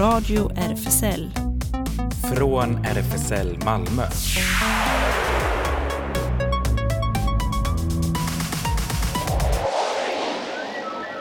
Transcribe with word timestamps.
Radio 0.00 0.50
RFSL. 0.56 1.30
Från 2.34 2.84
RFSL 2.84 3.58
Malmö. 3.64 4.02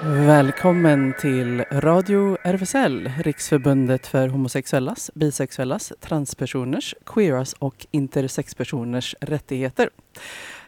Välkommen 0.04 1.14
till 1.22 1.64
Radio 1.72 2.38
RFSL, 2.44 3.12
Riksförbundet 3.18 4.08
för 4.08 4.28
homosexuellas, 4.28 5.12
bisexuellas, 5.14 5.94
transpersoners, 6.00 6.96
queeras 7.05 7.54
och 7.54 7.88
intersexpersoners 7.92 9.16
rättigheter. 9.21 9.90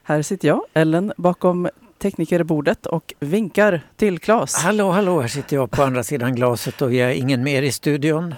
Här 0.04 0.22
sitter 0.22 0.48
jag, 0.48 0.62
Ellen, 0.74 1.14
bakom 1.18 1.70
teknikerbordet 2.10 2.86
och 2.86 3.14
vinkar 3.20 3.82
till 3.96 4.20
Claes. 4.20 4.56
Hallå, 4.56 4.92
hallå, 4.92 5.22
här 5.22 5.28
sitter 5.28 5.56
jag 5.56 5.72
på 5.72 5.84
andra 5.84 6.04
sidan 6.04 6.36
glaset 6.36 6.82
och 6.82 6.92
vi 6.92 6.98
är 7.02 7.10
ingen 7.10 7.44
mer 7.44 7.62
i 7.62 7.72
studion 7.72 8.36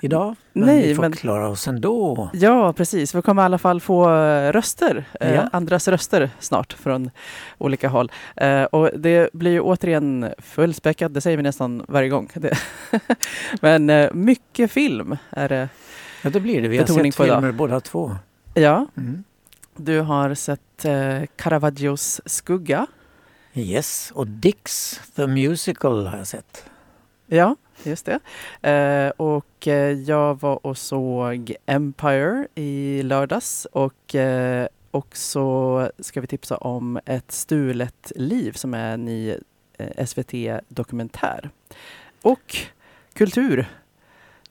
idag. 0.00 0.34
Men 0.52 0.66
Nej, 0.66 0.88
vi 0.88 0.94
får 0.94 1.02
men- 1.02 1.12
klara 1.12 1.48
oss 1.48 1.68
ändå. 1.68 2.30
Ja, 2.32 2.72
precis. 2.72 3.14
Vi 3.14 3.22
kommer 3.22 3.42
i 3.42 3.44
alla 3.44 3.58
fall 3.58 3.80
få 3.80 4.14
eh, 4.14 4.52
röster, 4.52 5.04
eh, 5.20 5.34
Ja. 5.34 5.48
andras 5.52 5.88
röster 5.88 6.30
snart 6.40 6.72
från 6.72 7.10
olika 7.58 7.88
håll. 7.88 8.12
Eh, 8.36 8.62
och 8.62 8.90
det 8.96 9.32
blir 9.32 9.50
ju 9.50 9.60
återigen 9.60 10.26
fullspäckat, 10.38 11.14
det 11.14 11.20
säger 11.20 11.36
vi 11.36 11.42
nästan 11.42 11.84
varje 11.88 12.08
gång. 12.08 12.28
Men 13.60 13.90
eh, 13.90 14.12
mycket 14.12 14.70
film 14.70 15.16
är 15.30 15.48
det. 15.48 15.68
Ja, 16.22 16.30
det 16.30 16.40
blir 16.40 16.62
det. 16.62 16.68
Vi 16.68 16.78
har 16.78 16.86
sett 16.86 17.14
filmer 17.16 17.52
båda 17.52 17.80
två. 17.80 18.16
Ja, 18.54 18.86
Mm. 18.96 19.24
Du 19.78 20.00
har 20.00 20.34
sett 20.34 20.84
eh, 20.84 21.22
Caravaggios 21.36 22.20
skugga. 22.24 22.86
Yes, 23.54 24.10
och 24.14 24.26
Dix 24.26 25.00
the 25.16 25.26
Musical 25.26 26.06
har 26.06 26.18
jag 26.18 26.26
sett. 26.26 26.64
Ja, 27.26 27.56
just 27.82 28.06
det. 28.06 28.20
Eh, 28.70 29.10
och 29.10 29.68
eh, 29.68 29.92
jag 29.92 30.40
var 30.40 30.66
och 30.66 30.78
såg 30.78 31.54
Empire 31.66 32.48
i 32.54 33.02
lördags 33.02 33.64
och 33.72 34.14
eh, 34.14 34.66
också 34.90 35.90
ska 35.98 36.20
vi 36.20 36.26
tipsa 36.26 36.56
om 36.56 37.00
Ett 37.04 37.32
stulet 37.32 38.12
liv 38.16 38.52
som 38.52 38.74
är 38.74 38.94
en 38.94 39.04
ny 39.04 39.34
eh, 39.78 40.06
SVT-dokumentär. 40.06 41.50
Och 42.22 42.56
kultur 43.12 43.66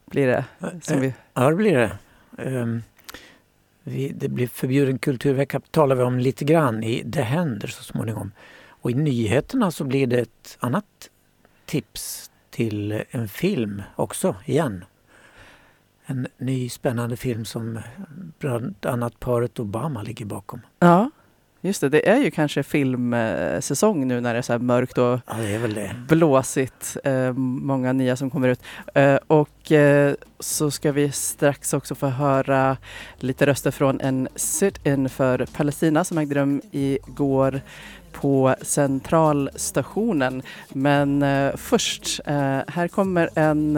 blir 0.05 0.27
det. 0.27 0.45
Som 0.81 0.99
vi, 1.01 1.13
Ja, 1.33 1.49
det 1.49 1.55
blir 1.55 1.77
det. 1.77 1.97
Ehm, 2.37 2.83
vi, 3.87 4.09
det 4.09 4.29
blir 4.29 4.47
förbjuden 4.47 4.99
kulturvecka 4.99 5.59
talar 5.59 5.95
vi 5.95 6.03
om 6.03 6.19
lite 6.19 6.45
grann 6.45 6.83
i 6.83 7.03
Det 7.05 7.21
händer 7.21 7.67
så 7.67 7.83
småningom. 7.83 8.31
Och 8.67 8.91
i 8.91 8.93
nyheterna 8.93 9.71
så 9.71 9.83
blir 9.83 10.07
det 10.07 10.19
ett 10.19 10.57
annat 10.59 11.09
tips 11.65 12.31
till 12.49 13.03
en 13.09 13.27
film 13.27 13.81
också 13.95 14.35
igen. 14.45 14.85
En 16.05 16.27
ny 16.37 16.69
spännande 16.69 17.17
film 17.17 17.45
som 17.45 17.79
bland 18.39 18.85
annat 18.85 19.19
paret 19.19 19.59
Obama 19.59 20.01
ligger 20.01 20.25
bakom. 20.25 20.61
ja, 20.79 21.09
just 21.61 21.81
det. 21.81 21.89
Det 21.89 22.09
är 22.09 22.17
ju 22.17 22.31
kanske 22.31 22.63
filmsäsong 22.63 24.07
nu 24.07 24.21
när 24.21 24.33
det 24.33 24.37
är 24.37 24.41
så 24.41 24.59
mörkt 24.59 24.97
och 24.97 25.19
Ja, 25.27 25.35
blåsigt. 26.07 26.97
Eh, 27.03 27.33
många 27.33 27.93
nya 27.93 28.15
som 28.15 28.29
kommer 28.29 28.47
ut. 28.47 28.61
Eh, 28.93 29.15
och 29.27 29.71
eh, 29.71 30.13
så 30.39 30.71
ska 30.71 30.91
vi 30.91 31.11
strax 31.11 31.73
också 31.73 31.95
få 31.95 32.07
höra 32.07 32.77
lite 33.17 33.45
röster 33.45 33.71
från 33.71 34.01
en 34.01 34.27
sit-in 34.35 35.09
för 35.09 35.45
Palestina 35.53 36.03
som 36.03 36.17
ägde 36.17 36.35
rum 36.35 36.61
igår 36.71 37.61
på 38.11 38.55
Centralstationen. 38.61 40.41
Men 40.69 41.25
först, 41.57 42.19
här 42.25 42.87
kommer 42.87 43.29
en, 43.35 43.77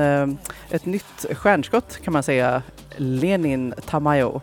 ett 0.69 0.85
nytt 0.85 1.25
stjärnskott 1.33 1.99
kan 2.03 2.13
man 2.13 2.23
säga. 2.23 2.61
Lenin 2.97 3.73
Tamayo. 3.85 4.41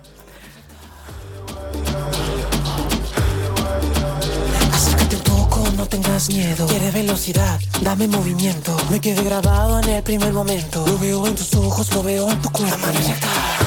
No 5.87 6.03
tengas 6.03 6.29
miedo. 6.29 6.67
Quiere 6.67 6.91
velocidad, 6.91 7.61
dame 7.83 8.09
movimiento. 8.09 8.77
Me 8.91 9.01
quedé 9.01 9.23
grabado 9.23 9.81
en 9.81 9.89
el 9.89 10.03
primer 10.03 10.33
momento. 10.33 10.85
Lo 10.87 10.99
veo 10.99 11.27
en 11.27 11.35
tus 11.35 11.55
ojos, 11.55 11.95
lo 11.95 12.03
veo 12.03 12.31
en 12.31 12.41
tu 12.43 12.51
cuerpo. 12.51 12.77
Ah, 12.77 13.67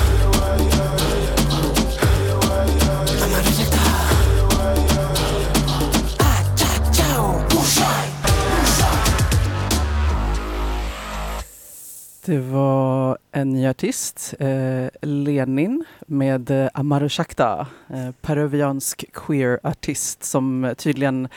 Det 12.25 12.39
var 12.39 13.17
en 13.31 13.53
ny 13.53 13.65
artist, 13.65 14.33
eh, 14.39 14.89
Lenin, 15.01 15.83
med 16.07 16.51
eh, 16.51 16.67
Amaru 16.73 17.09
Shakta, 17.09 17.67
eh, 17.89 18.11
peruviansk 18.21 19.05
queer-artist 19.13 20.23
som 20.23 20.73
tydligen, 20.77 21.27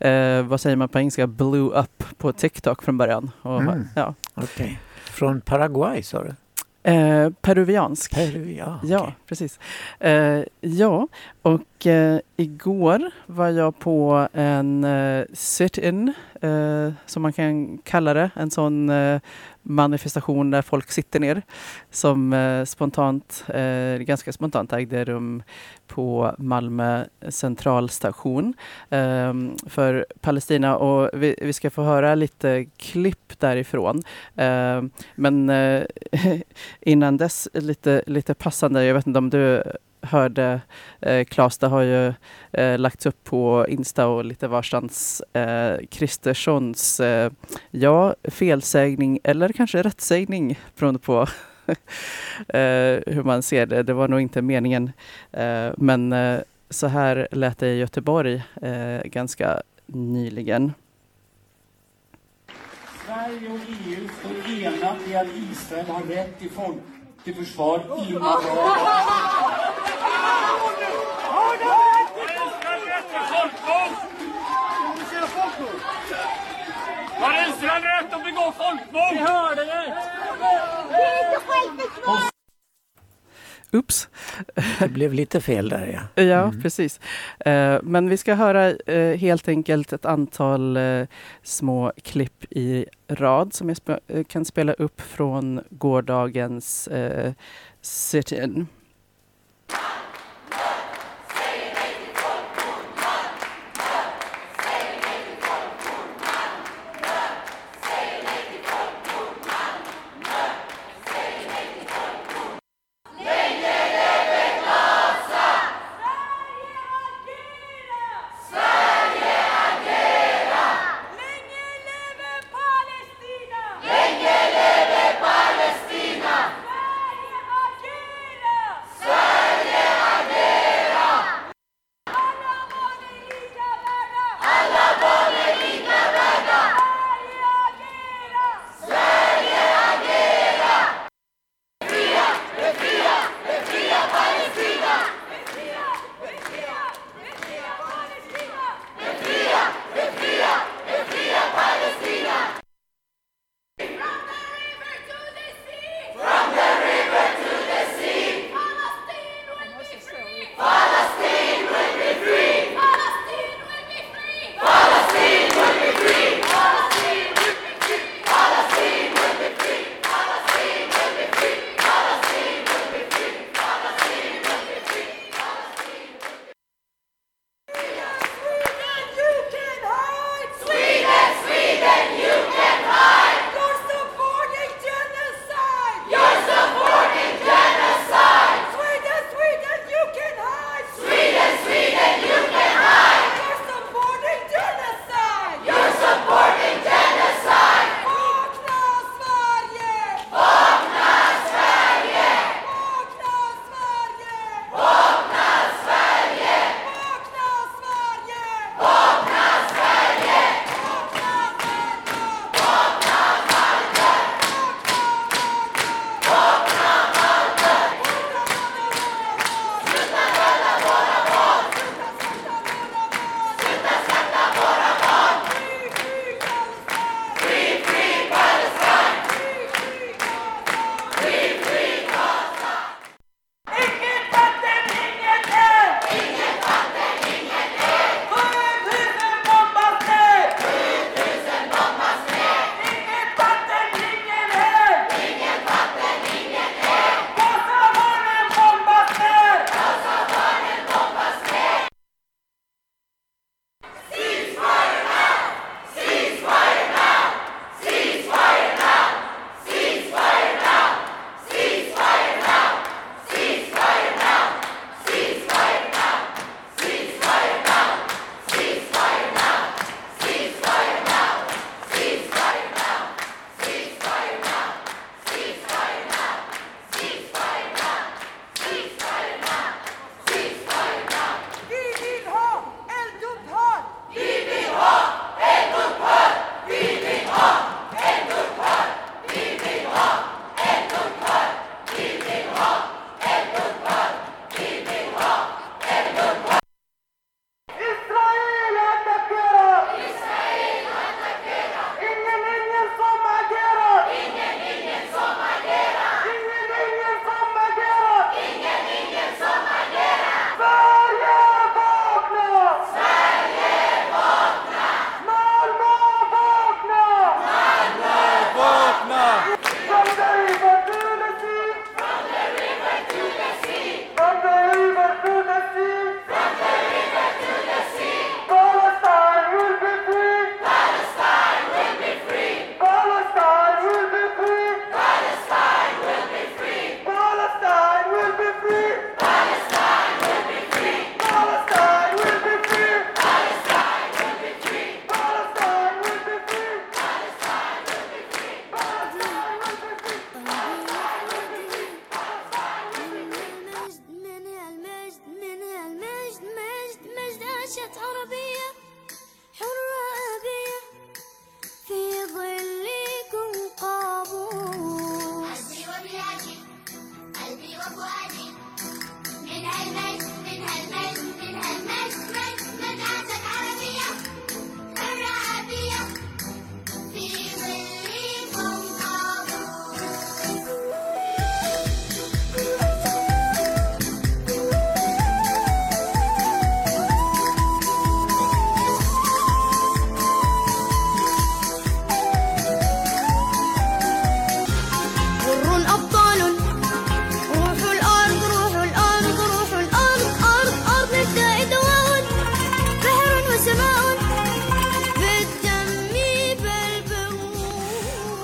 eh, 0.00 0.42
vad 0.42 0.60
säger 0.60 0.76
man 0.76 0.88
på 0.88 0.98
engelska, 0.98 1.26
blew 1.26 1.70
up 1.80 2.04
på 2.18 2.32
TikTok 2.32 2.82
från 2.82 2.98
början. 2.98 3.30
Och, 3.42 3.60
Mm. 3.62 3.88
ja. 3.94 4.14
Okej. 4.34 4.80
Från 5.04 5.40
Paraguay 5.40 6.02
sa 6.02 6.22
du? 6.24 6.34
eh, 6.90 7.30
peruviansk. 7.40 8.14
Peru, 8.14 8.52
ja. 8.52 8.80
Ja, 8.84 9.12
precis. 9.28 9.58
Eh, 10.00 10.42
ja, 10.60 11.08
och 11.46 11.86
eh, 11.86 12.20
igår 12.36 13.10
var 13.26 13.48
jag 13.48 13.78
på 13.78 14.28
en 14.32 14.84
eh, 14.84 15.24
sit-in, 15.32 16.12
eh, 16.40 16.92
som 17.06 17.22
man 17.22 17.32
kan 17.32 17.78
kalla 17.78 18.14
det. 18.14 18.30
En 18.34 18.50
sån 18.50 18.90
eh, 18.90 19.20
manifestation 19.62 20.50
där 20.50 20.62
folk 20.62 20.90
sitter 20.90 21.20
ner 21.20 21.42
som 21.90 22.32
eh, 22.32 22.64
spontant, 22.64 23.44
eh, 23.48 23.96
ganska 23.98 24.32
spontant 24.32 24.72
ägde 24.72 25.04
rum 25.04 25.42
på 25.86 26.34
Malmö 26.38 27.04
centralstation 27.28 28.54
eh, 28.90 29.34
för 29.66 30.06
Palestina. 30.20 30.76
Och 30.76 31.10
vi, 31.12 31.36
vi 31.42 31.52
ska 31.52 31.70
få 31.70 31.82
höra 31.82 32.14
lite 32.14 32.64
klipp 32.76 33.38
därifrån. 33.38 34.02
Eh, 34.36 34.82
men 35.14 35.50
eh, 35.50 35.82
innan 36.80 37.16
dess 37.16 37.48
lite, 37.52 38.02
lite 38.06 38.34
passande, 38.34 38.84
jag 38.84 38.94
vet 38.94 39.06
inte 39.06 39.18
om 39.18 39.30
du 39.30 39.62
hörde 40.10 40.60
eh, 41.00 41.24
Klas, 41.24 41.58
det 41.58 41.66
har 41.66 41.82
ju 41.82 42.14
eh, 42.52 42.78
lagts 42.78 43.06
upp 43.06 43.24
på 43.24 43.66
Insta 43.68 44.06
och 44.06 44.24
lite 44.24 44.48
varstans 44.48 45.20
eh, 45.32 45.86
Kristerssons, 45.90 47.00
eh, 47.00 47.30
ja, 47.70 48.14
felsägning 48.24 49.18
eller 49.24 49.48
kanske 49.48 49.82
rättsägning 49.82 50.58
beroende 50.78 51.00
på 51.00 51.20
eh, 52.48 53.00
hur 53.06 53.22
man 53.22 53.42
ser 53.42 53.66
det. 53.66 53.82
Det 53.82 53.92
var 53.92 54.08
nog 54.08 54.20
inte 54.20 54.42
meningen. 54.42 54.92
Eh, 55.32 55.70
men 55.76 56.12
eh, 56.12 56.40
så 56.70 56.86
här 56.86 57.28
lät 57.30 57.58
det 57.58 57.68
i 57.68 57.78
Göteborg 57.78 58.42
eh, 58.62 59.00
ganska 59.04 59.62
nyligen. 59.86 60.72
Sverige 63.06 63.48
och 63.48 63.60
EU 63.86 64.08
står 64.20 64.52
enat 64.64 65.08
i 65.08 65.16
att 65.16 65.26
Israel 65.52 65.86
har 65.86 66.02
rätt 66.02 66.38
till, 66.38 66.50
folk, 66.50 66.76
till 67.26 67.34
försvar 67.34 67.78
ramen 67.78 68.22
Har 77.20 77.48
Israel 77.48 77.82
rätt 77.82 78.14
att 78.14 78.24
begå 78.24 78.52
folkmord? 78.52 79.12
Vi 79.12 79.18
hörde 79.18 79.64
det! 79.64 79.94
Oops! 83.72 84.08
Det 84.78 84.88
blev 84.88 85.12
lite 85.12 85.40
fel 85.40 85.68
där 85.68 86.08
ja. 86.16 86.22
Ja, 86.22 86.52
precis. 86.62 87.00
Eh, 87.38 87.78
men 87.82 88.08
vi 88.08 88.16
ska 88.16 88.34
höra 88.34 88.70
eh, 88.70 89.16
helt 89.16 89.48
enkelt 89.48 89.92
ett 89.92 90.04
antal 90.04 90.76
eh, 90.76 91.06
små 91.42 91.92
klipp 92.02 92.44
i 92.50 92.86
rad 93.08 93.54
som 93.54 93.68
jag 93.68 94.28
kan 94.28 94.44
spela 94.44 94.72
upp 94.72 95.00
från 95.00 95.60
gårdagens 95.70 96.88
sit-in. 97.80 98.66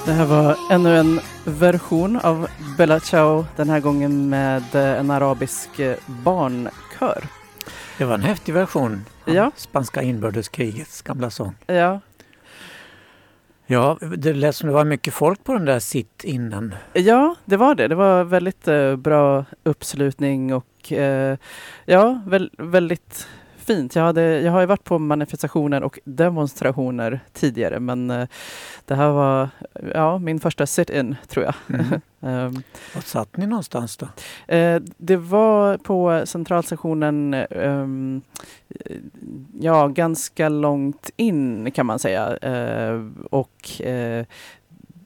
Det 0.06 0.12
här 0.12 0.26
var 0.26 0.56
ännu 0.71 0.97
en 0.99 1.21
version 1.44 2.16
av 2.16 2.49
Bella 2.78 3.00
Ciao, 3.00 3.47
den 3.56 3.68
här 3.68 3.80
gången 3.80 4.28
med 4.28 4.75
eh, 4.75 4.99
en 5.00 5.11
arabisk 5.11 5.78
eh, 5.78 5.97
barnkör. 6.06 7.25
Det 7.99 8.04
var 8.04 8.14
en 8.14 8.23
häftig 8.23 8.54
version 8.54 9.04
av 9.26 9.35
Ja. 9.35 9.50
spanska 9.56 10.02
inbördeskrigets 10.02 11.02
gamla 11.02 11.30
sång. 11.30 11.54
Ja, 11.66 12.00
Ja, 13.66 13.99
det 14.16 14.32
lät 14.32 14.56
som 14.56 14.68
det 14.68 14.75
var 14.75 14.85
mycket 14.85 15.14
folk 15.14 15.44
på 15.44 15.52
den 15.52 15.64
där 15.64 15.78
sitt-innen. 15.78 16.75
ja 16.92 17.35
det 17.44 17.56
var 17.56 17.75
det. 17.75 17.88
Det 17.88 17.94
var 17.94 18.25
väldigt 18.25 18.68
eh, 18.68 18.97
bra 18.97 19.44
uppslutning 19.64 20.54
och 20.54 20.92
eh, 20.92 21.37
ja, 21.85 22.23
väl, 22.26 22.50
väldigt 22.59 23.26
fint. 23.75 23.97
Jag, 23.97 24.02
hade, 24.02 24.41
jag 24.41 24.52
har 24.52 24.61
ju 24.61 24.67
varit 24.67 24.85
på 24.85 24.99
manifestationer 24.99 25.83
och 25.83 25.99
demonstrationer 26.05 27.21
tidigare, 27.33 27.81
men 27.81 28.11
eh, 28.11 28.29
det 28.85 28.95
här 28.95 29.11
var 29.11 29.49
ja, 29.95 30.19
min 30.19 30.41
första 30.41 30.67
sit-in, 30.67 31.17
tror 31.29 31.45
jag. 31.45 31.55
Mm. 31.69 31.87
Ehm, 32.25 32.62
Var 32.95 33.02
satt 33.02 33.37
ni 33.37 33.47
någonstans 33.47 33.97
då? 33.97 34.09
Eh, 34.55 34.83
det 34.97 35.17
var 35.17 35.76
på 35.76 36.23
centralstationen, 36.25 37.35
eh, 37.35 37.87
ja, 39.61 39.88
ganska 39.88 40.49
långt 40.49 41.11
in 41.17 41.71
kan 41.71 41.87
man 41.87 41.99
säga. 41.99 42.37
Eh, 42.37 43.07
och 43.31 43.81
eh, 43.81 44.26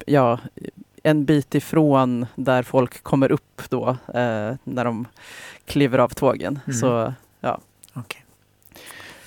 ja, 0.07 0.39
en 1.03 1.25
bit 1.25 1.55
ifrån 1.55 2.27
där 2.35 2.63
folk 2.63 3.03
kommer 3.03 3.33
upp 3.33 3.63
då 3.69 3.89
eh, 3.89 4.55
när 4.65 4.85
de 4.85 5.07
kliver 5.65 5.99
av 5.99 6.09
tågen. 6.09 6.59
Mm. 6.67 6.79
Så 6.79 7.03
Okej. 7.03 7.15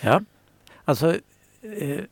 Ja, 0.02 0.22
alltså 0.86 1.16
eh, 1.62 2.04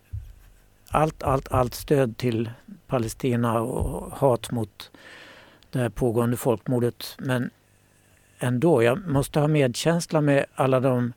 allt, 0.89 1.23
allt, 1.23 1.51
allt 1.51 1.73
stöd 1.73 2.17
till 2.17 2.51
Palestina 2.87 3.61
och 3.61 4.11
hat 4.11 4.51
mot 4.51 4.91
det 5.71 5.79
här 5.79 5.89
pågående 5.89 6.37
folkmordet. 6.37 7.15
Men 7.19 7.49
ändå, 8.39 8.83
jag 8.83 9.07
måste 9.07 9.39
ha 9.39 9.47
medkänsla 9.47 10.21
med 10.21 10.45
alla 10.55 10.79
de 10.79 11.13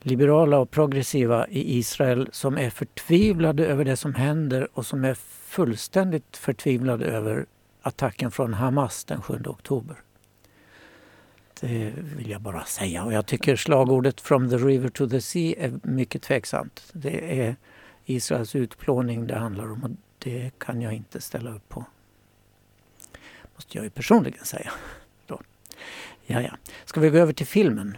liberala 0.00 0.58
och 0.58 0.70
progressiva 0.70 1.48
i 1.48 1.78
Israel 1.78 2.28
som 2.32 2.58
är 2.58 2.70
förtvivlade 2.70 3.66
över 3.66 3.84
det 3.84 3.96
som 3.96 4.14
händer 4.14 4.68
och 4.72 4.86
som 4.86 5.04
är 5.04 5.14
fullständigt 5.48 6.36
förtvivlade 6.36 7.04
över 7.04 7.46
attacken 7.82 8.30
från 8.30 8.54
Hamas 8.54 9.04
den 9.04 9.22
7 9.22 9.42
oktober. 9.46 9.96
Det 11.60 11.92
vill 11.96 12.30
jag 12.30 12.40
bara 12.40 12.64
säga. 12.64 13.04
Och 13.04 13.12
jag 13.12 13.26
tycker 13.26 13.56
slagordet 13.56 14.20
From 14.20 14.50
the 14.50 14.56
river 14.56 14.88
to 14.88 15.08
the 15.08 15.20
sea 15.20 15.64
är 15.64 15.80
mycket 15.82 16.22
tveksamt. 16.22 16.82
Det 16.92 17.40
är 17.40 17.56
Israels 18.04 18.54
utplåning 18.54 19.26
det 19.26 19.38
handlar 19.38 19.72
om 19.72 19.84
och 19.84 19.90
det 20.18 20.50
kan 20.58 20.82
jag 20.82 20.92
inte 20.92 21.20
ställa 21.20 21.54
upp 21.54 21.68
på. 21.68 21.84
Måste 23.54 23.78
jag 23.78 23.84
ju 23.84 23.90
personligen 23.90 24.44
säga. 24.44 24.72
Då. 25.26 25.40
Ja, 26.26 26.42
ja. 26.42 26.56
Ska 26.84 27.00
vi 27.00 27.10
gå 27.10 27.18
över 27.18 27.32
till 27.32 27.46
filmen? 27.46 27.96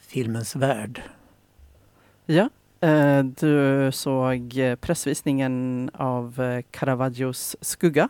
Filmens 0.00 0.56
värld. 0.56 1.02
ja, 2.26 2.48
eh, 2.80 3.24
du 3.24 3.90
såg 3.92 4.58
eh, 4.58 4.76
pressvisningen 4.76 5.90
av 5.94 6.40
eh, 6.40 6.64
Caravaggios 6.70 7.56
Skugga. 7.60 8.08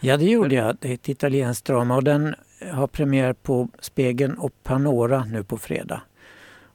Ja, 0.00 0.16
det 0.16 0.24
gjorde 0.24 0.54
jag. 0.54 0.76
Det 0.80 0.88
är 0.88 0.94
ett 0.94 1.08
italienskt 1.08 1.66
drama 1.66 1.96
och 1.96 2.04
den 2.04 2.34
har 2.72 2.86
premiär 2.86 3.32
på 3.32 3.68
Spegeln 3.78 4.34
och 4.34 4.52
Panora 4.62 5.24
nu 5.24 5.44
på 5.44 5.58
fredag. 5.58 6.02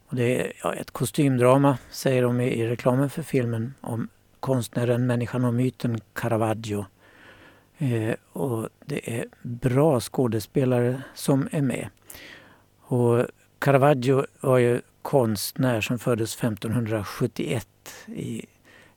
Och 0.07 0.15
det 0.15 0.41
är 0.41 0.51
ja, 0.63 0.73
ett 0.73 0.91
kostymdrama, 0.91 1.77
säger 1.89 2.23
de 2.23 2.41
i, 2.41 2.47
i 2.47 2.67
reklamen 2.67 3.09
för 3.09 3.23
filmen, 3.23 3.73
om 3.81 4.07
konstnären, 4.39 5.07
människan 5.07 5.45
och 5.45 5.53
myten 5.53 5.99
Caravaggio. 6.13 6.85
Eh, 7.77 8.15
och 8.31 8.69
det 8.85 9.19
är 9.19 9.25
bra 9.41 9.99
skådespelare 9.99 11.01
som 11.13 11.47
är 11.51 11.61
med. 11.61 11.89
Och 12.81 13.25
Caravaggio 13.59 14.25
var 14.39 14.57
ju 14.57 14.81
konstnär 15.01 15.81
som 15.81 15.99
föddes 15.99 16.35
1571 16.35 17.67
i 18.07 18.45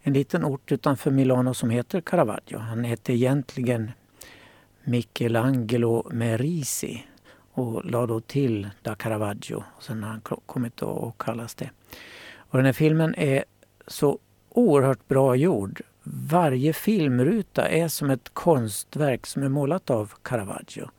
en 0.03 0.13
liten 0.13 0.45
ort 0.45 0.73
utanför 0.73 1.11
Milano 1.11 1.55
som 1.55 1.71
heter 1.71 2.01
Caravaggio. 2.01 2.59
Han 2.59 2.85
hette 2.85 3.13
egentligen 3.13 3.93
Michelangelo 4.89 6.11
Merisi 6.13 7.07
och 7.53 7.85
la 7.85 8.07
då 8.07 8.21
till 8.21 8.71
da 8.83 8.95
Caravaggio. 8.95 9.65
Och 9.77 9.83
sen 9.83 10.03
har 10.03 10.11
han 10.11 10.21
kommit 10.47 10.83
att 10.83 11.19
kallas 11.19 11.55
det. 11.55 11.71
Och 12.37 12.59
den 12.59 12.67
här 12.67 12.73
filmen 12.73 13.15
är 13.15 13.45
så 13.87 14.19
oerhört 14.49 15.09
bra 15.09 15.37
gjord. 15.37 15.81
Varje 16.03 16.73
filmruta 16.73 17.69
är 17.69 17.89
som 17.89 18.11
ett 18.11 18.35
konstverk 18.35 19.27
som 19.27 19.43
är 19.43 19.49
målat 19.49 19.91
av 19.91 20.13
Caravaggio. 20.23 20.91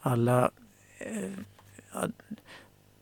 Alla 0.00 0.50
eh, 0.98 2.08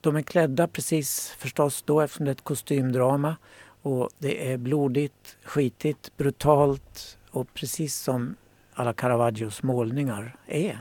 de 0.01 0.17
är 0.17 0.23
klädda 0.23 0.69
precis 0.69 1.29
förstås 1.39 1.83
då 1.83 2.01
eftersom 2.01 2.25
det 2.25 2.31
är 2.31 2.33
ett 2.33 2.45
kostymdrama. 2.45 3.37
Och 3.83 4.11
det 4.19 4.53
är 4.53 4.57
blodigt, 4.57 5.37
skitigt, 5.45 6.17
brutalt 6.17 7.19
och 7.31 7.55
precis 7.55 7.97
som 7.97 8.37
alla 8.75 8.93
Caravaggios 8.93 9.63
målningar 9.63 10.37
är. 10.47 10.81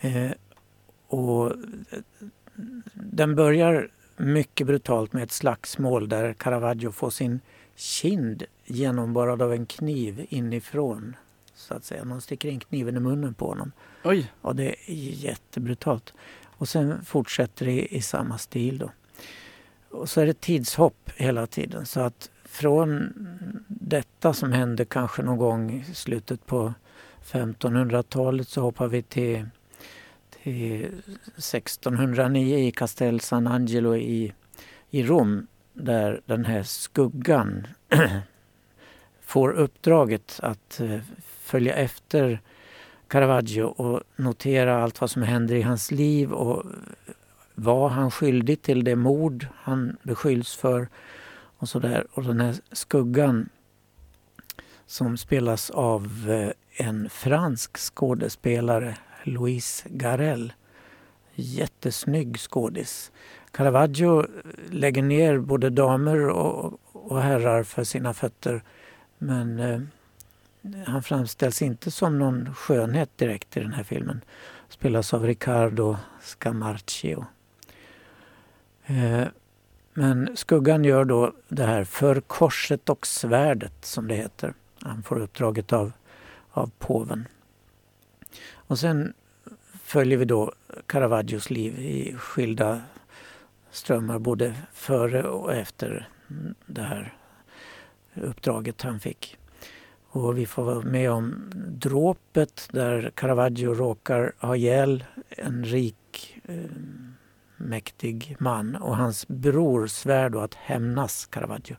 Eh, 0.00 0.30
och 1.06 1.52
den 2.94 3.34
börjar 3.34 3.88
mycket 4.16 4.66
brutalt 4.66 5.12
med 5.12 5.22
ett 5.22 5.32
slagsmål 5.32 6.08
där 6.08 6.32
Caravaggio 6.32 6.90
får 6.90 7.10
sin 7.10 7.40
kind 7.76 8.42
genomborrad 8.64 9.42
av 9.42 9.52
en 9.52 9.66
kniv 9.66 10.26
inifrån. 10.28 11.16
Så 11.54 11.74
att 11.74 11.84
säga. 11.84 12.04
Någon 12.04 12.20
sticker 12.20 12.48
in 12.48 12.60
kniven 12.60 12.96
i 12.96 13.00
munnen 13.00 13.34
på 13.34 13.48
honom. 13.48 13.72
Oj, 14.04 14.32
Ja, 14.42 14.52
det 14.52 14.68
är 14.68 14.94
jättebrutalt. 15.24 16.12
Och 16.44 16.68
sen 16.68 17.04
fortsätter 17.04 17.66
det 17.66 17.94
i 17.94 18.00
samma 18.00 18.38
stil 18.38 18.78
då. 18.78 18.90
Och 19.90 20.08
så 20.08 20.20
är 20.20 20.26
det 20.26 20.40
tidshopp 20.40 21.10
hela 21.16 21.46
tiden. 21.46 21.86
Så 21.86 22.00
att 22.00 22.30
från 22.44 23.12
detta 23.88 24.32
som 24.32 24.52
hände 24.52 24.84
kanske 24.84 25.22
någon 25.22 25.38
gång 25.38 25.70
i 25.70 25.94
slutet 25.94 26.46
på 26.46 26.74
1500-talet 27.24 28.48
så 28.48 28.60
hoppar 28.60 28.88
vi 28.88 29.02
till, 29.02 29.48
till 30.42 30.84
1609 30.84 32.58
i 32.58 32.70
Castel 32.70 33.20
San 33.20 33.46
Angelo 33.46 33.96
i, 33.96 34.32
i 34.90 35.02
Rom 35.02 35.46
där 35.72 36.20
den 36.26 36.44
här 36.44 36.62
skuggan 36.62 37.66
får 39.20 39.50
uppdraget 39.52 40.40
att 40.42 40.80
eh, 40.80 40.98
följa 41.40 41.74
efter 41.74 42.40
Caravaggio 43.08 43.62
och 43.62 44.02
notera 44.16 44.82
allt 44.82 45.00
vad 45.00 45.10
som 45.10 45.22
händer 45.22 45.54
i 45.54 45.62
hans 45.62 45.90
liv 45.90 46.32
och 46.32 46.62
var 47.54 47.88
han 47.88 48.10
skyldig 48.10 48.62
till 48.62 48.84
det 48.84 48.96
mord 48.96 49.46
han 49.54 49.96
beskylls 50.02 50.54
för 50.54 50.88
och 51.58 51.68
sådär. 51.68 52.06
Och 52.12 52.22
den 52.22 52.40
här 52.40 52.54
skuggan 52.72 53.48
som 54.86 55.16
spelas 55.16 55.70
av 55.70 56.30
eh, 56.30 56.86
en 56.86 57.10
fransk 57.10 57.78
skådespelare, 57.78 58.96
Louise 59.22 59.88
Garel. 59.88 60.52
Jättesnygg 61.34 62.38
skådis. 62.38 63.12
Caravaggio 63.50 64.20
eh, 64.20 64.26
lägger 64.70 65.02
ner 65.02 65.38
både 65.38 65.70
damer 65.70 66.28
och, 66.28 66.80
och 66.92 67.22
herrar 67.22 67.62
för 67.62 67.84
sina 67.84 68.14
fötter 68.14 68.62
men 69.18 69.58
eh, 69.58 69.80
han 70.86 71.02
framställs 71.02 71.62
inte 71.62 71.90
som 71.90 72.18
någon 72.18 72.54
skönhet 72.54 73.10
direkt 73.18 73.56
i 73.56 73.60
den 73.60 73.72
här 73.72 73.82
filmen. 73.82 74.20
Spelas 74.68 75.14
av 75.14 75.26
Riccardo 75.26 75.96
Scamarcio. 76.22 77.24
Eh, 78.86 79.24
men 79.94 80.36
Skuggan 80.36 80.84
gör 80.84 81.04
då 81.04 81.32
det 81.48 81.64
här 81.64 81.84
för 81.84 82.20
korset 82.20 82.88
och 82.88 83.06
svärdet 83.06 83.84
som 83.84 84.08
det 84.08 84.14
heter. 84.14 84.54
Han 84.86 85.02
får 85.02 85.18
uppdraget 85.18 85.72
av, 85.72 85.92
av 86.50 86.70
påven. 86.78 87.28
Och 88.52 88.78
sen 88.78 89.14
följer 89.82 90.18
vi 90.18 90.24
då 90.24 90.52
Caravaggios 90.86 91.50
liv 91.50 91.78
i 91.78 92.14
skilda 92.18 92.80
strömmar 93.70 94.18
både 94.18 94.54
före 94.72 95.22
och 95.22 95.54
efter 95.54 96.08
det 96.66 96.82
här 96.82 97.14
uppdraget 98.14 98.82
han 98.82 99.00
fick. 99.00 99.38
Och 100.08 100.38
vi 100.38 100.46
får 100.46 100.64
vara 100.64 100.80
med 100.80 101.10
om 101.10 101.50
dråpet 101.54 102.68
där 102.72 103.12
Caravaggio 103.14 103.74
råkar 103.74 104.32
ha 104.38 104.56
ihjäl 104.56 105.04
en 105.28 105.64
rik 105.64 106.38
eh, 106.44 106.70
mäktig 107.56 108.36
man 108.38 108.76
och 108.76 108.96
hans 108.96 109.28
bror 109.28 109.86
svär 109.86 110.28
då 110.28 110.40
att 110.40 110.54
hämnas 110.54 111.26
Caravaggio. 111.26 111.76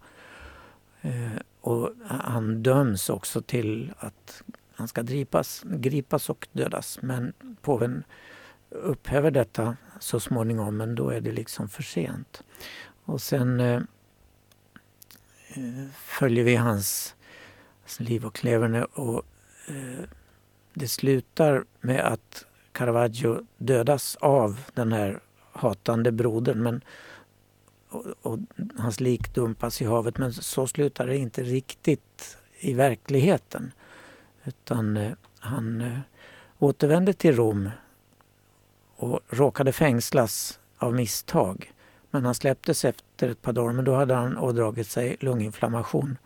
Eh, 1.07 1.41
och 1.61 1.91
han 2.07 2.63
döms 2.63 3.09
också 3.09 3.41
till 3.41 3.93
att 3.97 4.43
han 4.75 4.87
ska 4.87 5.01
gripas, 5.01 5.63
gripas 5.65 6.29
och 6.29 6.47
dödas 6.51 6.99
men 7.01 7.33
påven 7.61 8.03
upphäver 8.69 9.31
detta 9.31 9.77
så 9.99 10.19
småningom 10.19 10.77
men 10.77 10.95
då 10.95 11.09
är 11.09 11.21
det 11.21 11.31
liksom 11.31 11.69
för 11.69 11.83
sent. 11.83 12.43
Och 13.05 13.21
sen 13.21 13.59
eh, 13.59 13.81
eh 15.55 15.87
följer 15.93 16.43
vi 16.43 16.55
hans 16.55 17.15
liv 17.99 18.25
och 18.25 18.43
leverne. 18.43 18.83
Och, 18.83 19.25
eh, 19.67 20.05
det 20.73 20.87
slutar 20.87 21.65
med 21.81 21.99
att 21.99 22.45
Caravaggio 22.71 23.45
dödas 23.57 24.15
av 24.15 24.59
den 24.73 24.91
här 24.91 25.19
hatande 25.51 26.11
brodern. 26.11 26.63
Men, 26.63 26.81
och, 27.89 28.05
och, 28.21 28.39
hans 28.77 28.99
lik 28.99 29.33
dumpas 29.33 29.81
i 29.81 29.85
havet. 29.85 30.17
Men 30.17 30.33
så 30.33 30.67
slutar 30.67 31.07
det 31.07 31.17
inte 31.17 31.43
riktigt 31.43 32.37
i 32.59 32.73
verkligheten. 32.73 33.71
Utan 34.43 34.97
eh, 34.97 35.11
han 35.39 35.81
eh, 35.81 35.99
återvände 36.59 37.13
till 37.13 37.35
Rom 37.35 37.69
och 38.95 39.19
råkade 39.29 39.71
fängslas 39.71 40.59
av 40.77 40.93
misstag. 40.93 41.73
Men 42.11 42.25
han 42.25 42.35
släpptes 42.35 42.85
efter 42.85 43.29
ett 43.29 43.41
par 43.41 43.53
dagar, 43.53 43.73
men 43.73 43.85
då 43.85 43.95
hade 43.95 44.13
han 44.13 44.37
ådragit 44.37 44.87
sig 44.87 45.17
lunginflammation 45.19 46.17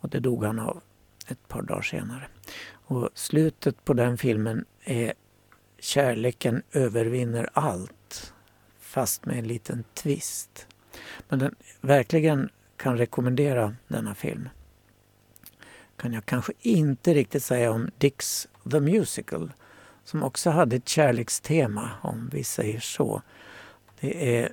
och 0.00 0.08
det 0.08 0.20
dog 0.20 0.44
han 0.44 0.58
av 0.58 0.80
ett 1.28 1.48
par 1.48 1.62
dagar 1.62 1.82
senare. 1.82 2.26
Och 2.68 3.08
slutet 3.14 3.84
på 3.84 3.92
den 3.92 4.18
filmen 4.18 4.64
är 4.84 5.12
Kärleken 5.78 6.62
övervinner 6.72 7.48
allt, 7.52 8.34
fast 8.80 9.26
med 9.26 9.38
en 9.38 9.48
liten 9.48 9.84
twist. 9.94 10.66
Men 11.28 11.38
den 11.38 11.54
verkligen 11.80 12.48
kan 12.76 12.98
rekommendera 12.98 13.74
denna 13.88 14.14
film. 14.14 14.48
Kan 15.96 16.12
jag 16.12 16.26
kanske 16.26 16.52
inte 16.60 17.14
riktigt 17.14 17.42
säga 17.42 17.72
om 17.72 17.90
Dix 17.98 18.48
the 18.70 18.80
Musical 18.80 19.52
som 20.04 20.22
också 20.22 20.50
hade 20.50 20.76
ett 20.76 20.88
kärlekstema 20.88 21.90
om 22.02 22.30
vi 22.32 22.44
säger 22.44 22.80
så. 22.80 23.22
Det 24.00 24.38
är 24.38 24.52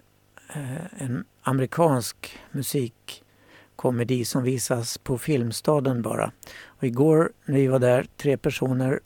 eh, 0.53 1.01
en 1.03 1.25
amerikansk 1.41 2.39
musikkomedi 2.51 4.25
som 4.25 4.43
visas 4.43 4.97
på 4.97 5.17
Filmstaden 5.17 6.01
bara. 6.01 6.31
Och 6.65 6.83
igår 6.83 7.31
när 7.45 7.55
vi 7.55 7.67
var 7.67 7.79
där, 7.79 8.05
tre 8.17 8.37
personer, 8.37 8.99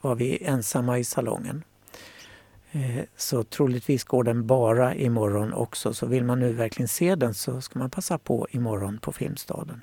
var 0.00 0.14
vi 0.14 0.44
ensamma 0.44 0.98
i 0.98 1.04
salongen. 1.04 1.64
Eh, 2.72 3.04
så 3.16 3.44
troligtvis 3.44 4.04
går 4.04 4.24
den 4.24 4.46
bara 4.46 4.94
imorgon 4.94 5.52
också. 5.52 5.94
Så 5.94 6.06
vill 6.06 6.24
man 6.24 6.40
nu 6.40 6.52
verkligen 6.52 6.88
se 6.88 7.14
den 7.14 7.34
så 7.34 7.60
ska 7.60 7.78
man 7.78 7.90
passa 7.90 8.18
på 8.18 8.46
imorgon 8.50 8.98
på 8.98 9.12
Filmstaden. 9.12 9.82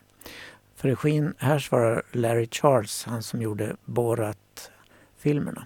För 0.75 0.89
regin 0.89 1.33
här 1.37 1.59
svarar 1.59 2.03
Larry 2.11 2.47
Charles, 2.51 3.03
han 3.03 3.23
som 3.23 3.41
gjorde 3.41 3.75
Borat-filmerna. 3.85 5.65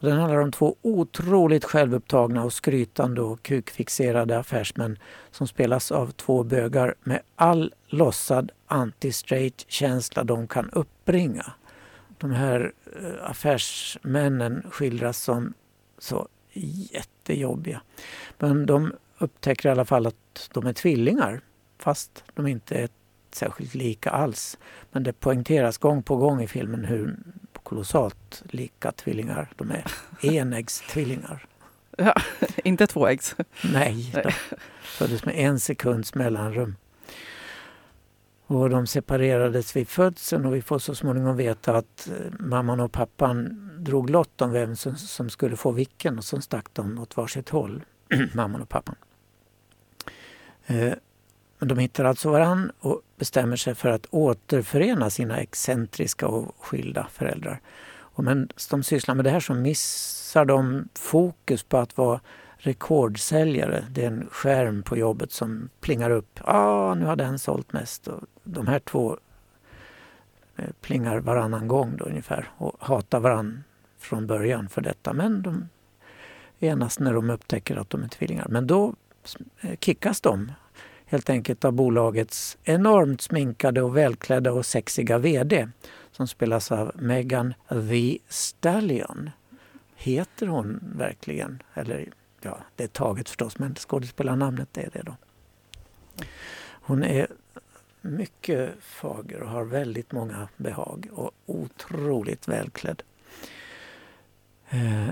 Den 0.00 0.18
handlar 0.18 0.40
om 0.40 0.52
två 0.52 0.76
otroligt 0.82 1.64
självupptagna 1.64 2.44
och 2.44 2.52
skrytande 2.52 3.20
och 3.22 3.42
kukfixerade 3.42 4.38
affärsmän 4.38 4.98
som 5.30 5.46
spelas 5.46 5.92
av 5.92 6.10
två 6.10 6.42
bögar 6.42 6.94
med 7.02 7.20
all 7.36 7.74
låtsad 7.86 8.52
anti-straight 8.68 9.64
känsla 9.68 10.24
de 10.24 10.48
kan 10.48 10.70
uppbringa. 10.70 11.52
De 12.18 12.30
här 12.30 12.72
eh, 12.96 13.30
affärsmännen 13.30 14.66
skildras 14.70 15.18
som 15.18 15.54
så 15.98 16.28
jättejobbiga. 16.60 17.80
Men 18.38 18.66
de 18.66 18.92
upptäcker 19.18 19.68
i 19.68 19.72
alla 19.72 19.84
fall 19.84 20.06
att 20.06 20.50
de 20.52 20.66
är 20.66 20.72
tvillingar 20.72 21.40
fast 21.78 22.24
de 22.34 22.46
inte 22.46 22.74
är 22.74 22.88
särskilt 23.32 23.74
lika 23.74 24.10
alls. 24.10 24.58
Men 24.92 25.02
det 25.02 25.12
poängteras 25.12 25.78
gång 25.78 26.02
på 26.02 26.16
gång 26.16 26.42
i 26.42 26.46
filmen 26.46 26.84
hur 26.84 27.16
kolossalt 27.62 28.42
lika 28.50 28.92
tvillingar 28.92 29.52
de 29.56 29.70
är. 29.70 29.84
Enäggstvillingar. 30.20 31.46
Ja, 31.98 32.14
inte 32.64 32.86
tvåäggs. 32.86 33.36
Nej, 33.72 34.12
de 34.24 34.30
föddes 34.82 35.24
med 35.24 35.34
en 35.34 35.60
sekunds 35.60 36.14
mellanrum. 36.14 36.76
Och 38.46 38.70
de 38.70 38.86
separerades 38.86 39.76
vid 39.76 39.88
födseln 39.88 40.46
och 40.46 40.54
vi 40.54 40.62
får 40.62 40.78
så 40.78 40.94
småningom 40.94 41.36
veta 41.36 41.76
att 41.76 42.08
eh, 42.08 42.32
mamman 42.38 42.80
och 42.80 42.92
pappan 42.92 43.60
drog 43.78 44.10
lott 44.10 44.42
om 44.42 44.52
vem 44.52 44.76
som, 44.76 44.96
som 44.96 45.30
skulle 45.30 45.56
få 45.56 45.70
vilken 45.70 46.18
och 46.18 46.24
så 46.24 46.40
stack 46.40 46.66
de 46.72 46.98
åt 46.98 47.16
varsitt 47.16 47.48
håll, 47.48 47.84
mamman 48.34 48.62
och 48.62 48.68
pappan. 48.68 48.96
Eh, 50.66 50.92
men 51.58 51.68
de 51.68 51.78
hittar 51.78 52.04
alltså 52.04 52.30
varann 52.30 52.72
och 52.80 53.00
bestämmer 53.16 53.56
sig 53.56 53.74
för 53.74 53.88
att 53.88 54.06
återförena 54.10 55.10
sina 55.10 55.40
excentriska 55.40 56.26
och 56.26 56.54
skilda 56.58 57.06
föräldrar. 57.12 57.60
Och 58.14 58.24
men 58.24 58.48
de 58.70 58.82
sysslar 58.82 59.14
med 59.14 59.24
det 59.24 59.30
här 59.30 59.40
så 59.40 59.54
missar 59.54 60.44
de 60.44 60.88
fokus 60.94 61.62
på 61.62 61.78
att 61.78 61.96
vara 61.96 62.20
rekordsäljare. 62.56 63.84
Det 63.90 64.02
är 64.02 64.06
en 64.06 64.28
skärm 64.30 64.82
på 64.82 64.96
jobbet 64.96 65.32
som 65.32 65.68
plingar 65.80 66.10
upp. 66.10 66.40
ah, 66.44 66.94
nu 66.94 67.04
har 67.04 67.16
den 67.16 67.38
sålt 67.38 67.72
mest. 67.72 68.08
Och 68.08 68.22
de 68.44 68.66
här 68.66 68.78
två 68.78 69.18
eh, 70.56 70.70
plingar 70.80 71.18
varannan 71.18 71.68
gång 71.68 71.96
då 71.96 72.04
ungefär 72.04 72.50
och 72.56 72.76
hatar 72.78 73.20
varann 73.20 73.64
från 73.98 74.26
början 74.26 74.68
för 74.68 74.80
detta. 74.80 75.12
Men 75.12 75.42
de 75.42 75.68
enas 76.58 76.98
när 76.98 77.14
de 77.14 77.30
upptäcker 77.30 77.76
att 77.76 77.90
de 77.90 78.02
är 78.02 78.08
tvillingar. 78.08 78.46
Men 78.48 78.66
då 78.66 78.94
eh, 79.60 79.76
kickas 79.80 80.20
de 80.20 80.52
helt 81.06 81.30
enkelt 81.30 81.64
av 81.64 81.72
bolagets 81.72 82.58
enormt 82.64 83.20
sminkade 83.20 83.82
och 83.82 83.96
välklädda 83.96 84.52
och 84.52 84.66
sexiga 84.66 85.18
VD 85.18 85.68
som 86.12 86.28
spelas 86.28 86.72
av 86.72 86.92
Megan 86.94 87.54
The 87.68 88.18
Stallion. 88.28 89.30
Heter 89.96 90.46
hon 90.46 90.80
verkligen? 90.96 91.62
Eller 91.74 92.08
ja, 92.40 92.58
det 92.76 92.84
är 92.84 92.88
taget 92.88 93.28
förstås, 93.28 93.58
men 93.58 93.74
skådespelarnamnet 93.74 94.78
är 94.78 94.90
det 94.92 95.02
då. 95.02 95.16
Hon 96.70 97.04
är 97.04 97.26
mycket 98.04 98.74
fager 98.80 99.42
och 99.42 99.50
har 99.50 99.64
väldigt 99.64 100.12
många 100.12 100.48
behag 100.56 101.08
och 101.12 101.30
otroligt 101.46 102.48
välklädd. 102.48 103.02
Eh, 104.70 105.08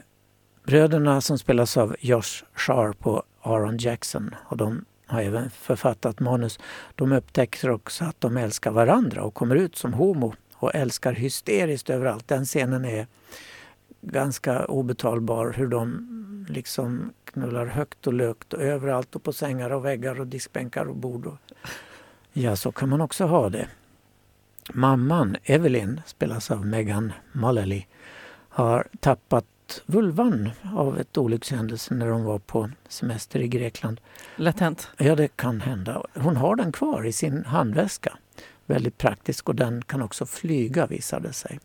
bröderna 0.65 1.21
som 1.21 1.39
spelas 1.39 1.77
av 1.77 1.97
Josh 2.01 2.45
Sharp 2.55 3.07
och 3.07 3.23
Aaron 3.41 3.77
Jackson 3.77 4.35
och 4.45 4.57
de 4.57 4.85
har 5.07 5.23
även 5.23 5.51
författat 5.51 6.21
manus. 6.21 6.59
De 6.95 7.13
upptäcker 7.13 7.71
också 7.71 8.05
att 8.05 8.21
de 8.21 8.37
älskar 8.37 8.71
varandra 8.71 9.23
och 9.23 9.35
kommer 9.35 9.57
ut 9.57 9.77
som 9.77 9.93
homo 9.93 10.35
och 10.55 10.75
älskar 10.75 11.13
hysteriskt 11.13 11.91
överallt. 11.91 12.29
Den 12.29 12.45
scenen 12.45 12.85
är 12.85 13.07
ganska 14.01 14.65
obetalbar 14.65 15.53
hur 15.57 15.67
de 15.67 16.47
liksom 16.49 17.13
knullar 17.25 17.67
högt 17.67 18.07
och 18.07 18.13
lögt 18.13 18.53
och 18.53 18.63
överallt 18.63 19.17
och 19.17 19.23
på 19.23 19.33
sängar 19.33 19.71
och 19.71 19.85
väggar 19.85 20.21
och 20.21 20.27
diskbänkar 20.27 20.85
och 20.85 20.97
bord. 20.97 21.27
Och... 21.27 21.39
Ja, 22.33 22.57
så 22.57 22.73
kan 22.73 22.89
man 22.89 23.01
också 23.01 23.25
ha 23.25 23.49
det. 23.49 23.69
Mamman, 24.73 25.37
Evelyn, 25.45 26.01
spelas 26.07 26.51
av 26.51 26.67
Megan 26.67 27.13
Mullally, 27.33 27.87
har 28.49 28.87
tappat 29.01 29.47
vulvan 29.87 30.51
av 30.75 30.99
ett 30.99 31.19
olyckshändelse 31.19 31.95
när 31.95 32.07
hon 32.07 32.25
var 32.25 32.39
på 32.39 32.71
semester 32.89 33.41
i 33.41 33.49
Grekland. 33.49 34.01
Lätt 34.37 34.61
hänt. 34.61 34.89
Ja, 34.97 35.15
det 35.15 35.37
kan 35.37 35.61
hända. 35.61 36.07
Hon 36.15 36.37
har 36.37 36.57
den 36.57 36.73
kvar 36.73 37.07
i 37.07 37.13
sin 37.13 37.45
handväska. 37.45 38.19
Väldigt 38.67 38.99
praktisk 38.99 39.49
och 39.49 39.55
den 39.55 39.83
kan 39.83 40.03
också 40.03 40.27
flyga 40.27 40.87
visade 40.87 41.33
sig. 41.33 41.61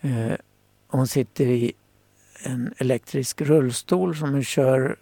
Eh, 0.00 0.32
hon 0.88 1.06
sitter 1.06 1.46
i 1.46 1.72
en 2.42 2.74
elektrisk 2.78 3.40
rullstol 3.40 4.16
som 4.16 4.32
hon 4.32 4.44
kör 4.44 4.96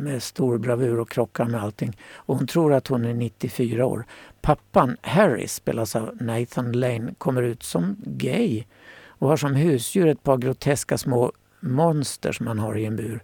med 0.00 0.22
stor 0.22 0.58
bravur 0.58 1.00
och 1.00 1.10
krockar 1.10 1.44
med 1.44 1.62
allting. 1.62 1.96
Och 2.12 2.36
hon 2.36 2.46
tror 2.46 2.72
att 2.74 2.88
hon 2.88 3.04
är 3.04 3.14
94 3.14 3.86
år. 3.86 4.04
Pappan, 4.40 4.96
Harry, 5.02 5.48
spelas 5.48 5.96
av 5.96 6.16
Nathan 6.20 6.72
Lane, 6.72 7.14
kommer 7.18 7.42
ut 7.42 7.62
som 7.62 7.96
gay 7.98 8.64
och 9.06 9.28
har 9.28 9.36
som 9.36 9.54
husdjur 9.54 10.06
ett 10.06 10.22
par 10.22 10.36
groteska 10.36 10.98
små 10.98 11.32
monster 11.60 12.32
som 12.32 12.46
han 12.46 12.58
har 12.58 12.76
i 12.76 12.84
en 12.84 12.96
bur. 12.96 13.20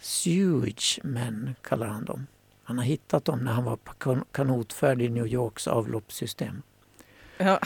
Sewage 0.00 1.00
men 1.02 1.54
kallar 1.62 1.86
han 1.86 2.04
dem. 2.04 2.26
Han 2.64 2.78
har 2.78 2.84
hittat 2.84 3.24
dem 3.24 3.38
när 3.38 3.52
han 3.52 3.64
var 3.64 3.76
på 3.76 4.20
kanotfärd 4.32 5.02
i 5.02 5.08
New 5.08 5.26
Yorks 5.26 5.66
avloppssystem. 5.66 6.62
Ja, 7.38 7.60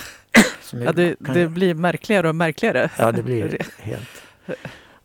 ja 0.73 0.93
det, 0.93 1.17
det 1.19 1.49
blir 1.49 1.75
märkligare 1.75 2.29
och 2.29 2.35
märkligare. 2.35 2.91
Ja, 2.99 3.13
det 3.13 3.23
blir 3.23 3.59
helt... 3.79 4.23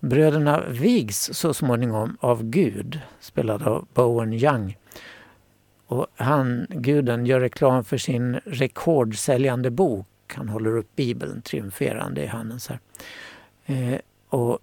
Bröderna 0.09 0.63
vigs 0.69 1.33
så 1.33 1.53
småningom 1.53 2.17
av 2.19 2.43
Gud, 2.43 2.99
spelad 3.19 3.63
av 3.63 3.87
Bowen 3.93 4.33
Young. 4.33 4.77
Och 5.87 6.07
han, 6.15 6.67
guden, 6.69 7.25
gör 7.25 7.39
reklam 7.39 7.83
för 7.83 7.97
sin 7.97 8.39
rekordsäljande 8.45 9.69
bok 9.71 10.07
han 10.33 10.49
håller 10.49 10.77
upp 10.77 10.95
Bibeln 10.95 11.41
triumferande 11.41 12.23
i 12.23 12.27
handen. 12.27 12.59
Så 12.59 12.73
eh, 13.65 13.99
och 14.29 14.59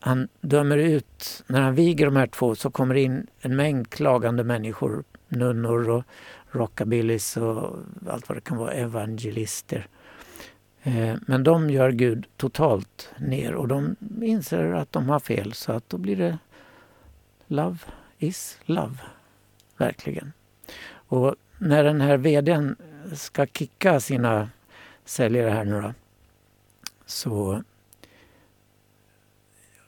han 0.00 0.28
dömer 0.40 0.78
ut, 0.78 1.44
när 1.46 1.60
han 1.60 1.74
viger 1.74 2.04
de 2.04 2.16
här 2.16 2.26
två 2.26 2.54
så 2.54 2.70
kommer 2.70 2.94
det 2.94 3.00
in 3.00 3.26
en 3.40 3.56
mängd 3.56 3.90
klagande 3.90 4.44
människor, 4.44 5.04
nunnor 5.28 5.90
och 5.90 6.04
rockabillys 6.50 7.36
och 7.36 7.76
allt 8.08 8.28
vad 8.28 8.36
det 8.36 8.40
kan 8.40 8.58
vara, 8.58 8.72
evangelister. 8.72 9.86
Eh, 10.86 11.16
men 11.26 11.44
de 11.44 11.70
gör 11.70 11.90
Gud 11.90 12.26
totalt 12.36 13.10
ner 13.18 13.54
och 13.54 13.68
de 13.68 13.96
inser 14.22 14.72
att 14.72 14.92
de 14.92 15.08
har 15.08 15.20
fel 15.20 15.52
så 15.52 15.72
att 15.72 15.90
då 15.90 15.98
blir 15.98 16.16
det 16.16 16.38
Love 17.46 17.78
is 18.18 18.58
love, 18.64 18.98
verkligen. 19.76 20.32
Och 20.88 21.34
när 21.58 21.84
den 21.84 22.00
här 22.00 22.16
VDn 22.16 22.76
ska 23.14 23.46
kicka 23.46 24.00
sina 24.00 24.50
säljare 25.04 25.50
här 25.50 25.64
nu 25.64 25.80
då. 25.80 25.94
Så 27.06 27.62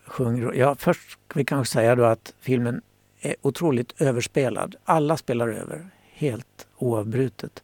sjunger... 0.07 0.53
Ja, 0.53 0.75
först 0.75 1.11
ska 1.11 1.39
vi 1.39 1.45
kanske 1.45 1.73
säga 1.73 1.97
då 1.97 2.05
att 2.05 2.35
filmen 2.41 2.83
är 3.21 3.35
otroligt 3.43 4.01
överspelad. 4.01 4.77
Alla 4.85 5.17
spelar 5.17 5.49
över, 5.49 5.91
helt 6.13 6.67
oavbrutet. 6.77 7.63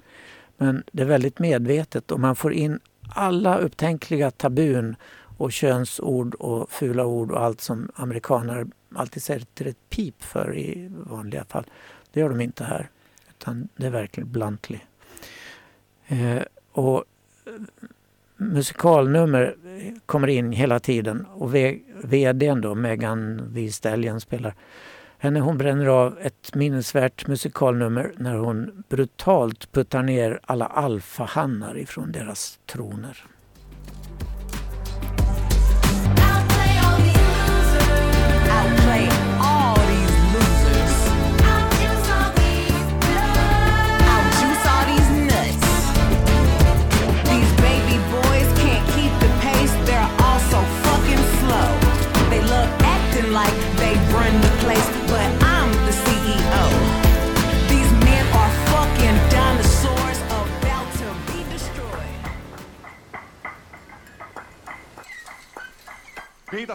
Men 0.56 0.82
det 0.92 1.02
är 1.02 1.06
väldigt 1.06 1.38
medvetet 1.38 2.10
och 2.10 2.20
man 2.20 2.36
får 2.36 2.52
in 2.52 2.80
alla 3.08 3.58
upptänkliga 3.58 4.30
tabun 4.30 4.96
och 5.36 5.52
könsord 5.52 6.34
och 6.34 6.70
fula 6.70 7.04
ord 7.04 7.30
och 7.30 7.42
allt 7.42 7.60
som 7.60 7.90
amerikaner 7.94 8.66
alltid 8.94 9.22
sätter 9.22 9.66
ett 9.66 9.90
pip 9.90 10.22
för 10.22 10.56
i 10.56 10.90
vanliga 10.90 11.44
fall. 11.44 11.64
Det 12.12 12.20
gör 12.20 12.28
de 12.28 12.40
inte 12.40 12.64
här. 12.64 12.88
Utan 13.28 13.68
det 13.76 13.86
är 13.86 13.90
verkligen 13.90 14.32
bluntly. 14.32 14.78
Eh, 16.06 16.42
och 16.72 17.04
musikalnummer 18.36 19.56
kommer 20.06 20.28
in 20.28 20.52
hela 20.52 20.80
tiden 20.80 21.26
och 21.26 21.54
VDn 22.04 22.60
då, 22.60 22.74
Megan 22.74 23.50
Thee 23.54 23.72
Stallion 23.72 24.20
spelar 24.20 24.54
henne. 25.24 25.40
Hon 25.40 25.58
bränner 25.58 25.86
av 25.86 26.18
ett 26.20 26.54
minnesvärt 26.54 27.26
musikalnummer 27.26 28.12
när 28.16 28.34
hon 28.34 28.84
brutalt 28.88 29.72
puttar 29.72 30.02
ner 30.02 30.40
alla 30.42 30.66
alfahannar 30.66 31.78
ifrån 31.78 32.12
deras 32.12 32.58
troner. 32.66 33.24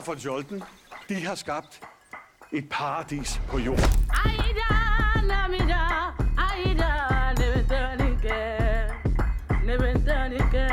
Von 0.09 0.19
Scholten, 0.19 0.63
de 1.09 1.25
har 1.25 1.35
skabt 1.35 1.81
et 2.51 2.69
paradis 2.69 3.41
på 3.47 3.59
jorden. 3.59 3.85
Aida, 4.25 4.71
namida, 5.27 6.13
Aida, 6.37 6.93
nebentanike, 7.37 8.37
nebentanike, 9.65 10.69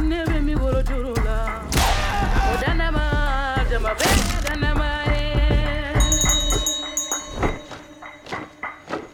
nebe 0.00 0.40
mi 0.40 0.52
goro 0.52 0.82
churula. 0.82 1.38
Odanama, 2.54 3.06
damabe, 3.70 4.08
danama. 4.48 4.90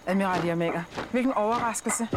Admiral 0.06 0.44
Jermager, 0.44 0.82
hvilken 1.10 1.34
overraskelse. 1.34 2.08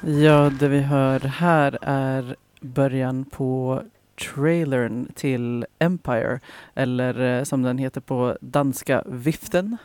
Ja, 0.02 0.50
det 0.58 0.68
vi 0.68 0.80
hör 0.80 1.20
här 1.20 1.78
är 1.82 2.36
början 2.60 3.24
på 3.24 3.82
trailern 4.20 5.12
till 5.14 5.66
Empire, 5.78 6.40
eller 6.74 7.20
eh, 7.20 7.44
som 7.44 7.62
den 7.62 7.78
heter 7.78 8.00
på 8.00 8.38
danska, 8.40 9.02
Viften. 9.06 9.76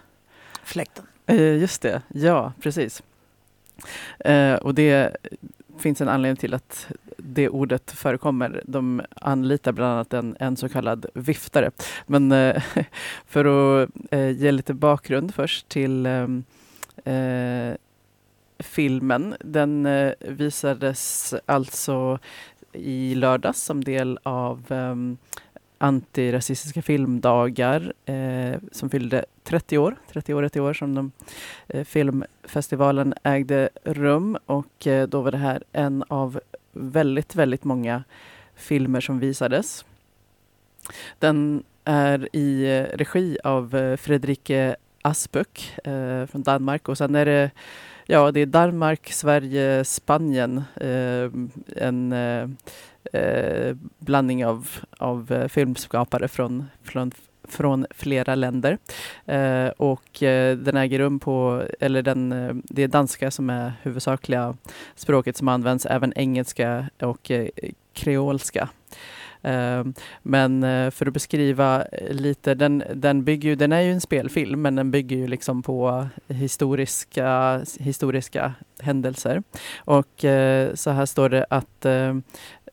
Fläkten. 0.63 1.05
Eh, 1.25 1.57
just 1.57 1.81
det, 1.81 2.01
ja 2.07 2.53
precis. 2.61 3.03
Eh, 4.19 4.53
och 4.53 4.75
det 4.75 5.15
finns 5.79 6.01
en 6.01 6.09
anledning 6.09 6.37
till 6.37 6.53
att 6.53 6.87
det 7.35 7.49
ordet 7.49 7.91
förekommer. 7.91 8.63
De 8.65 9.01
anlitar 9.21 9.71
bland 9.71 9.93
annat 9.93 10.13
en, 10.13 10.35
en 10.39 10.57
så 10.57 10.69
kallad 10.69 11.05
viftare. 11.13 11.71
Men 12.07 12.31
eh, 12.31 12.63
för 13.25 13.45
att 13.45 13.89
eh, 14.11 14.29
ge 14.29 14.51
lite 14.51 14.73
bakgrund 14.73 15.35
först 15.35 15.69
till 15.69 16.05
ehm, 16.05 16.43
eh, 17.03 17.75
filmen. 18.59 19.35
Den 19.39 19.85
eh, 19.85 20.13
visades 20.19 21.33
alltså 21.45 22.19
i 22.71 23.15
lördags 23.15 23.63
som 23.63 23.83
del 23.83 24.19
av 24.23 24.65
ehm, 24.69 25.17
antirasistiska 25.77 26.81
filmdagar 26.81 27.93
eh, 28.05 28.59
som 28.71 28.89
fyllde 28.89 29.25
30 29.43 29.77
år. 29.77 29.95
30 30.11 30.33
året 30.33 30.55
i 30.55 30.59
år 30.59 30.73
som 30.73 30.95
de, 30.95 31.11
eh, 31.67 31.83
filmfestivalen 31.83 33.13
ägde 33.23 33.69
rum 33.83 34.37
och 34.45 34.87
eh, 34.87 35.07
då 35.07 35.21
var 35.21 35.31
det 35.31 35.37
här 35.37 35.63
en 35.71 36.03
av 36.07 36.39
väldigt, 36.75 37.35
väldigt 37.35 37.63
många 37.63 38.03
filmer 38.55 39.01
som 39.01 39.19
visades. 39.19 39.85
Den 41.19 41.63
är 41.83 42.29
i 42.33 42.77
eh, 42.77 42.97
regi 42.97 43.37
av 43.43 43.75
eh, 43.75 43.97
Fredrike 43.97 44.75
eh, 45.83 46.25
från 46.25 46.43
Danmark 46.43 46.89
och 46.89 46.97
sen 46.97 47.15
är 47.15 47.25
det 47.25 47.51
Ja, 48.07 48.31
det 48.31 48.39
är 48.39 48.45
Danmark, 48.45 49.11
Sverige, 49.11 49.85
Spanien. 49.85 50.63
Eh, 50.75 51.31
en 51.75 52.13
eh, 52.13 52.49
eh 53.13 53.75
blandning 53.99 54.45
av, 54.45 54.69
av 54.97 55.31
eh, 55.31 55.47
filmskapare 55.47 56.27
från, 56.27 56.65
från, 56.83 57.11
från 57.49 57.85
flera 57.89 58.35
länder. 58.35 58.77
Eh, 59.25 59.67
och 59.67 60.23
eh, 60.23 60.57
den 60.57 60.77
äger 60.77 60.99
rum 60.99 61.19
på, 61.19 61.63
eller 61.79 62.01
den, 62.01 62.31
eh, 62.31 62.55
det 62.63 62.83
är 62.83 62.87
danska 62.87 63.31
som 63.31 63.49
är 63.49 63.73
huvudsakliga 63.81 64.57
språket 64.95 65.37
som 65.37 65.47
används, 65.47 65.85
även 65.85 66.13
engelska 66.15 66.89
och 67.01 67.31
eh, 67.31 67.47
kreolska. 67.93 68.69
Eh, 69.41 69.83
men 70.21 70.61
för 70.91 71.05
att 71.05 71.13
beskriva 71.13 71.85
lite, 72.09 72.53
den, 72.53 72.83
den, 72.93 73.23
bygger 73.23 73.49
ju, 73.49 73.55
den 73.55 73.71
är 73.71 73.81
ju 73.81 73.91
en 73.91 74.01
spelfilm 74.01 74.61
men 74.61 74.75
den 74.75 74.91
bygger 74.91 75.17
ju 75.17 75.27
liksom 75.27 75.63
på 75.63 76.07
historiska, 76.27 77.61
historiska 77.79 78.53
händelser. 78.79 79.43
Och 79.77 80.25
så 80.73 80.89
här 80.89 81.05
står 81.05 81.29
det 81.29 81.45
att 81.49 81.85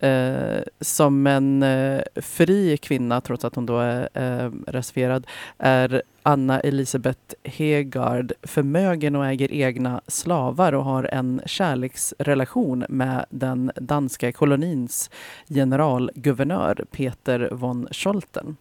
eh, 0.03 0.63
som 0.81 1.27
en 1.27 1.63
eh, 1.63 2.03
fri 2.17 2.77
kvinna, 2.77 3.21
trots 3.21 3.45
att 3.45 3.55
hon 3.55 3.67
då 3.67 3.79
är 3.79 4.09
eh, 4.15 4.51
reserverad, 4.67 5.27
är 5.59 6.03
Anna 6.23 6.61
Elisabeth 6.61 7.35
Hegard 7.45 8.33
förmögen 8.43 9.17
och 9.17 9.27
äger 9.27 9.53
egna 9.53 10.01
slavar 10.07 10.73
och 10.73 10.85
har 10.85 11.05
en 11.05 11.43
kärleksrelation 11.47 12.85
med 12.89 13.25
den 13.31 13.73
danska 13.77 14.33
kolonins 14.33 15.11
generalguvernör 15.49 16.85
Peter 16.91 17.49
von 17.53 17.89
Scholten. 17.91 18.57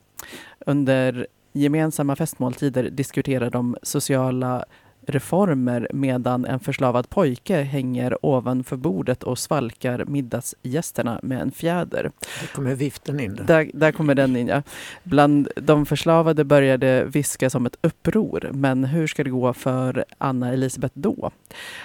Under 0.66 1.28
gemensamma 1.54 2.16
festmåltider 2.16 2.84
diskuterar 2.84 3.50
de 3.50 3.78
sociala 3.84 4.66
reformer 5.06 5.88
medan 5.94 6.46
en 6.46 6.60
förslavad 6.60 7.10
pojke 7.10 7.62
hänger 7.62 8.26
ovanför 8.26 8.76
bordet 8.76 9.24
och 9.24 9.40
svalkar 9.40 10.06
middagsgästerna 10.06 11.20
med 11.24 11.42
en 11.42 11.52
fjäder. 11.52 12.12
Där 12.42 12.48
kommer 12.48 12.76
viften 12.76 13.20
in. 13.20 13.40
Där, 13.48 13.72
där 13.74 13.92
kommer 13.92 14.16
den 14.16 14.36
in, 14.36 14.48
ja. 14.48 14.64
Bland 15.04 15.50
de 15.56 15.86
förslavade 15.86 16.44
började 16.44 17.06
viska 17.06 17.50
som 17.50 17.66
ett 17.66 17.78
uppror. 17.82 18.50
Men 18.54 18.84
hur 18.84 19.08
ska 19.08 19.24
det 19.24 19.30
gå 19.30 19.54
för 19.54 20.06
Anna 20.18 20.54
Elisabeth 20.54 20.94
då? 20.98 21.32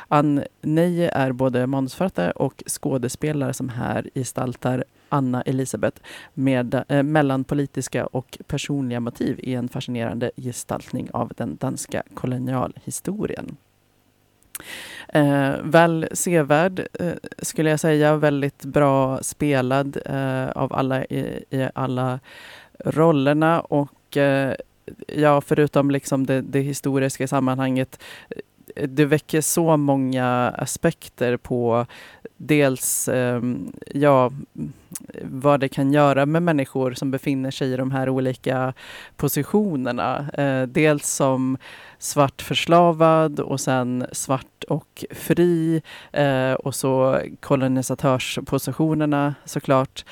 Ann 0.09 0.43
Neje 0.63 1.09
är 1.09 1.33
både 1.33 1.67
manusförfattare 1.67 2.31
och 2.31 2.63
skådespelare 2.67 3.53
som 3.53 3.69
här 3.69 4.11
gestaltar 4.15 4.85
Anna 5.09 5.43
Elisabeth 5.43 6.03
med, 6.35 6.85
eh, 6.89 7.03
mellan 7.03 7.45
politiska 7.45 8.07
och 8.07 8.39
personliga 8.47 9.01
motiv 9.01 9.41
i 9.43 9.55
en 9.55 9.69
fascinerande 9.69 10.31
gestaltning 10.37 11.09
av 11.13 11.33
den 11.37 11.57
danska 11.57 12.03
kolonialhistorien. 12.15 13.57
Eh, 15.09 15.55
väl 15.63 16.09
sevärd 16.13 16.89
eh, 17.01 17.13
skulle 17.39 17.71
jag 17.71 17.81
säga, 17.81 18.17
väldigt 18.17 18.65
bra 18.65 19.23
spelad 19.23 19.99
eh, 20.07 20.49
av 20.49 20.73
alla 20.73 21.05
i, 21.05 21.45
i, 21.51 21.69
alla 21.75 22.21
rollerna 22.85 23.61
och 23.61 24.17
eh, 24.17 24.55
ja, 25.09 25.41
förutom 25.41 25.91
liksom 25.91 26.27
det, 26.27 26.41
det 26.41 26.61
historiska 26.61 27.29
sammanhanget 27.29 28.03
det 28.89 29.05
väcker 29.05 29.41
så 29.41 29.77
många 29.77 30.55
aspekter 30.59 31.37
på 31.37 31.87
dels 32.37 33.09
eh, 33.09 33.43
ja, 33.95 34.33
vad 35.23 35.61
det 35.61 35.69
kan 35.69 35.93
göra 35.93 36.27
med 36.27 36.43
människor 36.43 36.95
som 36.95 37.11
befinner 37.11 37.51
sig 37.51 37.73
i 37.73 37.77
de 37.77 37.91
här 37.91 38.09
olika 38.09 38.75
positionerna. 39.17 40.31
Eh, 40.31 40.63
dels 40.63 41.09
som 41.09 41.59
svart 41.99 42.43
förslavad 42.43 43.41
och 43.41 43.61
sen 43.61 44.07
svart 44.13 44.65
och 44.69 45.05
fri 45.11 45.83
eh, 46.13 46.53
och 46.53 46.75
så 46.75 47.21
kolonisatörspositionerna 47.41 49.35
såklart. 49.45 50.05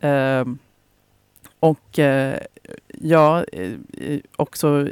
Eh, 0.00 0.44
och 1.60 1.98
eh, 1.98 2.38
ja, 3.00 3.44
eh, 3.44 3.72
också 4.36 4.88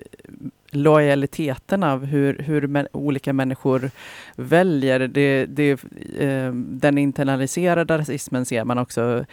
lojaliteten 0.71 1.83
av 1.83 2.05
hur, 2.05 2.39
hur 2.39 2.89
olika 2.93 3.33
människor 3.33 3.91
väljer. 4.37 5.01
Det, 5.01 5.47
det, 5.47 5.71
eh, 6.19 6.53
den 6.55 6.99
internaliserade 6.99 7.99
rasismen 7.99 8.47
ser 8.47 8.65
man 8.65 8.79
också 8.79 9.25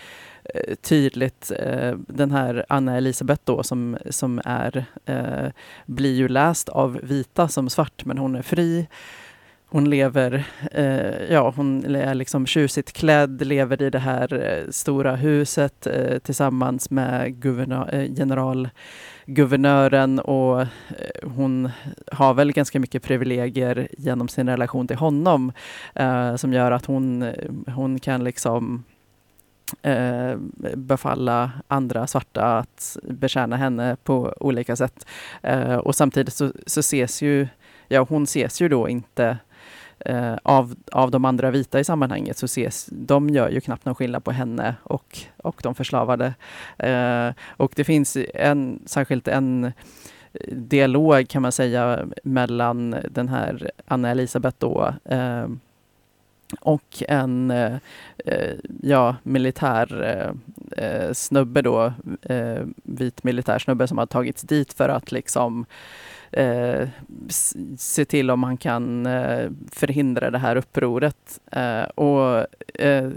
eh, 0.43 0.75
tydligt. 0.75 1.51
Eh, 1.59 1.93
den 1.97 2.31
här 2.31 2.65
Anna 2.69 2.97
Elisabeth 2.97 3.41
då 3.43 3.63
som, 3.63 3.97
som 4.09 4.41
är, 4.45 4.85
eh, 5.05 5.51
blir 5.85 6.15
ju 6.15 6.27
läst 6.27 6.69
av 6.69 6.99
vita 7.03 7.47
som 7.47 7.69
svart 7.69 8.05
men 8.05 8.17
hon 8.17 8.35
är 8.35 8.41
fri. 8.41 8.87
Hon 9.75 9.89
lever, 9.89 10.45
eh, 10.71 11.33
ja 11.33 11.53
hon 11.55 11.95
är 11.95 12.15
liksom 12.15 12.45
tjusigt 12.45 12.93
klädd, 12.93 13.47
lever 13.47 13.81
i 13.81 13.89
det 13.89 13.99
här 13.99 14.33
eh, 14.33 14.69
stora 14.69 15.15
huset 15.15 15.87
eh, 15.87 16.17
tillsammans 16.17 16.89
med 16.89 17.41
guvernör, 17.41 17.93
eh, 17.93 18.15
generalguvernören 18.15 20.19
och 20.19 20.61
eh, 20.61 20.67
hon 21.23 21.69
har 22.11 22.33
väl 22.33 22.51
ganska 22.51 22.79
mycket 22.79 23.03
privilegier 23.03 23.87
genom 23.97 24.27
sin 24.27 24.49
relation 24.49 24.87
till 24.87 24.97
honom 24.97 25.51
eh, 25.95 26.35
som 26.35 26.53
gör 26.53 26.71
att 26.71 26.85
hon, 26.85 27.21
eh, 27.21 27.51
hon 27.75 27.99
kan 27.99 28.23
liksom 28.23 28.83
eh, 29.81 30.35
befalla 30.75 31.51
andra 31.67 32.07
svarta 32.07 32.57
att 32.57 32.97
betjäna 33.03 33.57
henne 33.57 33.97
på 34.03 34.33
olika 34.39 34.75
sätt. 34.75 35.07
Eh, 35.41 35.75
och 35.75 35.95
samtidigt 35.95 36.33
så, 36.33 36.51
så 36.65 36.79
ses 36.79 37.21
ju, 37.21 37.47
ja 37.87 38.05
hon 38.09 38.23
ses 38.23 38.61
ju 38.61 38.69
då 38.69 38.89
inte 38.89 39.37
eh, 39.99 40.35
av, 40.43 40.75
av 40.91 41.11
de 41.11 41.25
andra 41.25 41.51
vita 41.51 41.79
i 41.79 41.83
sammanhanget 41.83 42.37
så 42.37 42.45
ses, 42.45 42.89
de 42.91 43.29
gör 43.29 43.49
ju 43.49 43.61
knappt 43.61 43.85
någon 43.85 43.95
skillnad 43.95 44.23
på 44.23 44.31
henne 44.31 44.75
och, 44.83 45.17
och 45.37 45.59
de 45.63 45.75
förslavade. 45.75 46.33
Eh, 46.77 47.29
och 47.47 47.73
det 47.75 47.83
finns 47.83 48.17
en, 48.33 48.79
särskilt 48.85 49.27
en 49.27 49.71
dialog 50.51 51.27
kan 51.27 51.41
man 51.41 51.51
säga 51.51 52.05
mellan 52.23 52.95
den 53.11 53.27
här 53.29 53.71
Anna 53.85 54.11
Elisabeth 54.11 54.57
då 54.59 54.93
eh, 55.05 55.47
och 56.59 57.03
en 57.07 57.51
eh, 57.51 57.75
eh 58.25 58.53
ja, 58.81 59.15
militär 59.23 60.03
eh, 60.03 60.85
eh, 60.85 61.13
snubbe 61.13 61.61
då, 61.61 61.93
eh, 62.21 62.63
vit 62.83 63.23
militär 63.23 63.59
snubbe 63.59 63.87
som 63.87 63.97
har 63.97 64.05
tagits 64.05 64.41
dit 64.41 64.73
för 64.73 64.89
att 64.89 65.11
liksom 65.11 65.65
eh, 66.31 66.87
se 67.77 68.05
till 68.05 68.31
om 68.31 68.43
han 68.43 68.57
kan 68.57 69.05
eh, 69.05 69.49
förhindra 69.71 70.31
det 70.31 70.37
här 70.37 70.55
upproret. 70.55 71.39
Eh, 71.51 71.83
och 71.83 72.45
eh, 72.79 73.09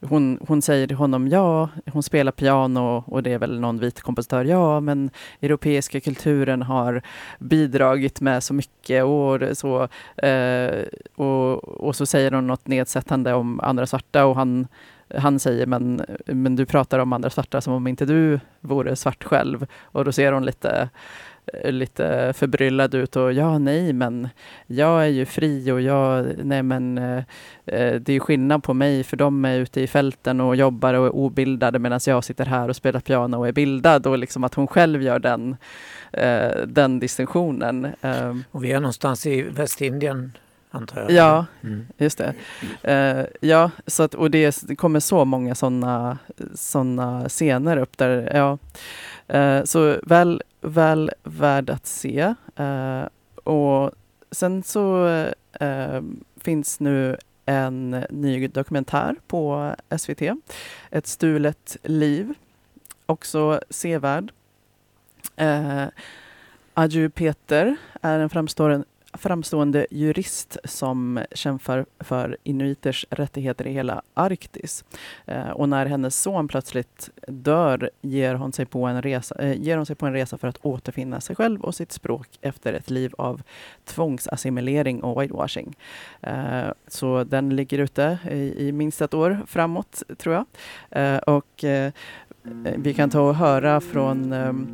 hon, 0.00 0.38
hon 0.48 0.62
säger 0.62 0.86
till 0.86 0.96
honom 0.96 1.28
ja, 1.28 1.68
hon 1.92 2.02
spelar 2.02 2.32
piano 2.32 3.04
och 3.06 3.22
det 3.22 3.32
är 3.32 3.38
väl 3.38 3.60
någon 3.60 3.78
vit 3.78 4.00
kompositör. 4.00 4.44
Ja, 4.44 4.80
men 4.80 5.10
europeiska 5.40 6.00
kulturen 6.00 6.62
har 6.62 7.02
bidragit 7.38 8.20
med 8.20 8.42
så 8.42 8.54
mycket 8.54 9.04
och 9.04 9.40
så. 9.56 9.88
Eh, 10.26 10.84
och, 11.14 11.64
och 11.64 11.96
så 11.96 12.06
säger 12.06 12.30
hon 12.30 12.46
något 12.46 12.66
nedsättande 12.66 13.34
om 13.34 13.60
andra 13.60 13.86
svarta 13.86 14.26
och 14.26 14.36
han 14.36 14.66
han 15.14 15.38
säger 15.38 15.66
men, 15.66 16.06
men 16.26 16.56
du 16.56 16.66
pratar 16.66 16.98
om 16.98 17.12
andra 17.12 17.30
svarta 17.30 17.60
som 17.60 17.72
om 17.72 17.86
inte 17.86 18.04
du 18.04 18.40
vore 18.60 18.96
svart 18.96 19.24
själv. 19.24 19.66
Och 19.82 20.04
då 20.04 20.12
ser 20.12 20.32
hon 20.32 20.44
lite 20.44 20.70
Eh, 20.70 20.88
lite 21.64 22.32
förbryllad 22.36 22.94
ut 22.94 23.16
och 23.16 23.32
ja, 23.32 23.58
nej, 23.58 23.92
men 23.92 24.28
jag 24.66 25.02
är 25.02 25.08
ju 25.08 25.26
fri 25.26 25.70
och 25.72 25.80
jag, 25.80 26.26
nej 26.44 26.62
men 26.62 26.98
eh, 26.98 27.22
eh, 27.66 27.94
det 27.94 28.12
är 28.12 28.20
skillnad 28.20 28.62
på 28.62 28.74
mig 28.74 29.04
för 29.04 29.16
de 29.16 29.44
är 29.44 29.58
ute 29.58 29.80
i 29.80 29.86
fälten 29.86 30.40
och 30.40 30.56
jobbar 30.56 30.94
och 30.94 31.06
är 31.06 31.14
obildade 31.14 31.78
medan 31.78 32.00
jag 32.06 32.24
sitter 32.24 32.44
här 32.44 32.68
och 32.68 32.76
spelar 32.76 33.00
piano 33.00 33.36
och 33.36 33.48
är 33.48 33.52
bildad 33.52 34.06
och 34.06 34.18
liksom 34.18 34.44
att 34.44 34.54
hon 34.54 34.66
själv 34.66 35.02
gör 35.02 35.18
den, 35.18 35.56
den 36.66 37.00
distinktionen. 37.00 37.86
Och 38.50 38.64
vi 38.64 38.72
är 38.72 38.80
någonstans 38.80 39.26
i 39.26 39.42
Västindien 39.42 40.32
antar 40.76 41.00
jag? 41.00 41.10
Ja, 41.10 41.46
mm. 41.62 41.86
just 41.98 42.18
det. 42.18 42.34
Uh, 42.88 43.26
ja, 43.40 43.70
så 43.86 44.02
att, 44.02 44.14
och 44.14 44.30
det, 44.30 44.62
det 44.62 44.76
kommer 44.76 45.00
så 45.00 45.24
många 45.24 45.54
sådana 45.54 46.18
såna 46.54 47.28
scener 47.28 47.76
upp 47.76 47.98
där. 47.98 48.30
Ja. 48.34 48.58
Eh, 49.28 49.64
så 49.64 50.00
väl 50.02 50.42
väl 50.60 51.10
värd 51.22 51.70
att 51.70 51.86
se. 51.86 52.34
Eh, 52.56 53.04
och 53.44 53.90
sen 54.30 54.62
så 54.62 55.06
eh, 55.60 56.02
finns 56.40 56.80
nu 56.80 57.16
en 57.46 57.90
ny 58.10 58.48
dokumentär 58.48 59.16
på 59.26 59.74
SVT. 59.98 60.22
Ett 60.90 61.06
stulet 61.06 61.76
liv. 61.82 62.34
Också 63.06 63.60
sevärd. 63.70 64.32
Eh, 65.36 65.84
Adju 66.74 67.10
Peter 67.10 67.76
är 68.02 68.18
en 68.18 68.30
framstående, 68.30 68.86
framstående 69.16 69.86
jurist 69.90 70.56
som 70.64 71.24
kämpar 71.32 71.86
för 72.00 72.36
inuiters 72.42 73.06
rättigheter 73.10 73.66
i 73.66 73.72
hela 73.72 74.02
Arktis. 74.14 74.84
Eh, 75.24 75.50
och 75.50 75.68
när 75.68 75.86
hennes 75.86 76.22
son 76.22 76.48
plötsligt 76.48 77.10
dör 77.28 77.90
ger 78.00 78.34
hon, 78.34 78.52
sig 78.52 78.66
på 78.66 78.84
en 78.86 79.02
resa, 79.02 79.34
eh, 79.34 79.60
ger 79.60 79.76
hon 79.76 79.86
sig 79.86 79.96
på 79.96 80.06
en 80.06 80.12
resa 80.12 80.38
för 80.38 80.48
att 80.48 80.58
återfinna 80.62 81.20
sig 81.20 81.36
själv 81.36 81.60
och 81.60 81.74
sitt 81.74 81.92
språk 81.92 82.28
efter 82.40 82.72
ett 82.72 82.90
liv 82.90 83.14
av 83.18 83.42
tvångsassimilering 83.84 85.02
och 85.02 85.22
whitewashing. 85.22 85.76
Eh, 86.20 86.68
så 86.88 87.24
den 87.24 87.56
ligger 87.56 87.78
ute 87.78 88.18
i, 88.30 88.72
minst 88.72 89.00
ett 89.00 89.14
år 89.14 89.38
framåt, 89.46 90.02
tror 90.18 90.34
jag. 90.34 90.44
Och 91.26 91.64
Eh, 92.64 92.72
vi 92.76 92.94
kan 92.94 93.10
ta 93.10 93.20
och 93.20 93.34
höra 93.34 93.80
från 93.80 94.32
ehm, 94.32 94.66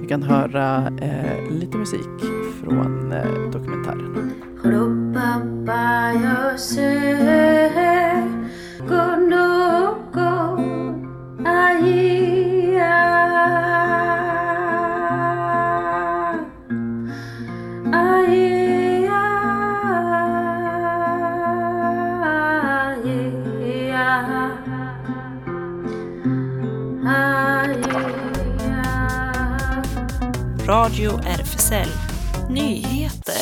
vi 0.00 0.06
kan 0.08 0.22
höra 0.22 0.92
eh, 1.00 1.50
lite 1.50 1.78
musik 1.78 2.20
från 2.62 3.12
eh, 3.12 3.50
dokumentären. 3.52 4.32
Radio 30.68 31.10
RFSL 31.10 31.88
Nyheter. 32.50 33.34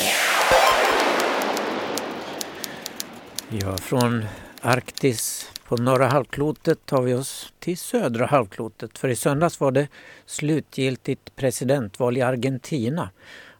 Ja, 3.48 3.76
från 3.76 4.24
Arktis 4.60 5.52
på 5.68 5.76
norra 5.76 6.06
halvklotet 6.06 6.86
tar 6.86 7.02
vi 7.02 7.14
oss 7.14 7.52
till 7.58 7.78
södra 7.78 8.26
halvklotet. 8.26 8.98
För 8.98 9.08
i 9.08 9.16
söndags 9.16 9.60
var 9.60 9.70
det 9.70 9.88
slutgiltigt 10.26 11.36
presidentval 11.36 12.16
i 12.16 12.22
Argentina. 12.22 13.10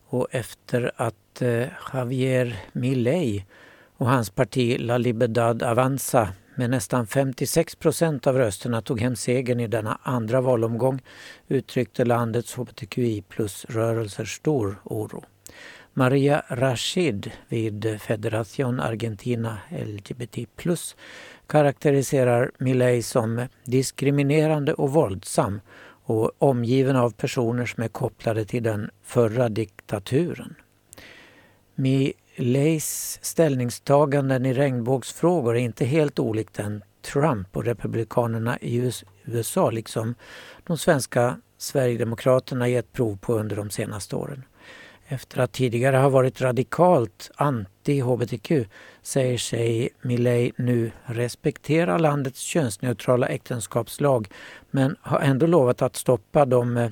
Och 0.09 0.29
efter 0.31 0.93
att 0.97 1.43
eh, 1.43 1.67
Javier 1.93 2.57
Milei 2.73 3.45
och 3.97 4.09
hans 4.09 4.31
parti 4.31 4.77
La 4.81 4.99
Libertad 4.99 5.63
Avanza 5.63 6.29
med 6.57 6.71
nästan 6.71 7.07
56 7.07 7.75
procent 7.75 8.27
av 8.27 8.39
rösterna 8.39 8.83
tog 8.83 9.01
hem 9.01 9.17
segern 9.17 9.61
i 9.61 9.67
denna 9.67 9.99
andra 10.03 10.41
valomgång 10.41 11.03
uttryckte 11.49 12.05
landets 12.05 12.55
hbtqi 12.55 13.23
plus-rörelser 13.23 14.25
stor 14.25 14.77
oro. 14.85 15.25
Maria 15.93 16.43
Rashid 16.49 17.31
vid 17.49 18.01
Federación 18.01 18.81
Argentina 18.81 19.59
LGBT 19.71 20.57
plus 20.57 20.97
karaktäriserar 21.47 22.51
Milei 22.59 23.03
som 23.03 23.47
diskriminerande 23.65 24.75
och 24.75 24.93
våldsam 24.93 25.61
och 26.07 26.31
omgiven 26.39 26.97
av 26.97 27.11
personer 27.11 27.67
som 27.67 27.83
är 27.83 27.89
kopplade 27.89 28.45
till 28.45 28.63
den 28.63 28.91
förra 29.03 29.49
diktaturen. 29.49 30.55
Leys 32.39 33.19
ställningstaganden 33.23 34.47
i 34.47 34.53
regnbågsfrågor 34.53 35.57
är 35.57 35.61
inte 35.61 35.85
helt 35.85 36.19
olikt 36.19 36.55
den 36.55 36.83
Trump 37.13 37.57
och 37.57 37.65
Republikanerna 37.65 38.59
i 38.61 38.93
USA 39.25 39.71
liksom 39.71 40.15
de 40.67 40.79
svenska 40.79 41.37
Sverigedemokraterna 41.59 42.69
gett 42.69 42.93
prov 42.93 43.17
på 43.17 43.35
under 43.35 43.57
de 43.57 43.71
senaste 43.71 44.17
åren. 44.17 44.43
Efter 45.09 45.41
att 45.41 45.53
tidigare 45.53 45.97
ha 45.97 46.09
varit 46.09 46.41
radikalt 46.41 47.31
anti-hbtq 47.37 48.67
säger 49.03 49.39
sig 49.39 49.89
Milei 50.03 50.53
nu 50.57 50.91
respektera 51.05 51.99
landets 51.99 52.41
könsneutrala 52.41 53.27
äktenskapslag 53.27 54.29
men 54.71 54.97
har 55.01 55.21
ändå 55.21 55.47
lovat 55.47 55.83
att 55.83 55.97
stoppa 55.97 56.45
de 56.45 56.77
eh, 56.77 56.91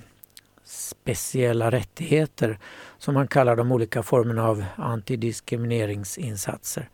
speciella 0.64 1.70
rättigheter 1.70 2.58
som 2.98 3.16
han 3.16 3.28
kallar 3.28 3.56
de 3.56 3.72
olika 3.72 4.02
formerna 4.02 4.48
av 4.48 4.64
antidiskrimineringsinsatser. 4.76 6.88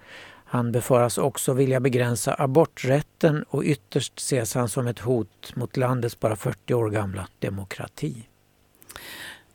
Han 0.44 0.72
befaras 0.72 1.18
också 1.18 1.52
vilja 1.52 1.80
begränsa 1.80 2.34
aborträtten 2.38 3.44
och 3.48 3.62
ytterst 3.62 4.18
ses 4.18 4.54
han 4.54 4.68
som 4.68 4.86
ett 4.86 4.98
hot 4.98 5.56
mot 5.56 5.76
landets 5.76 6.20
bara 6.20 6.36
40 6.36 6.74
år 6.74 6.90
gamla 6.90 7.28
demokrati. 7.38 8.26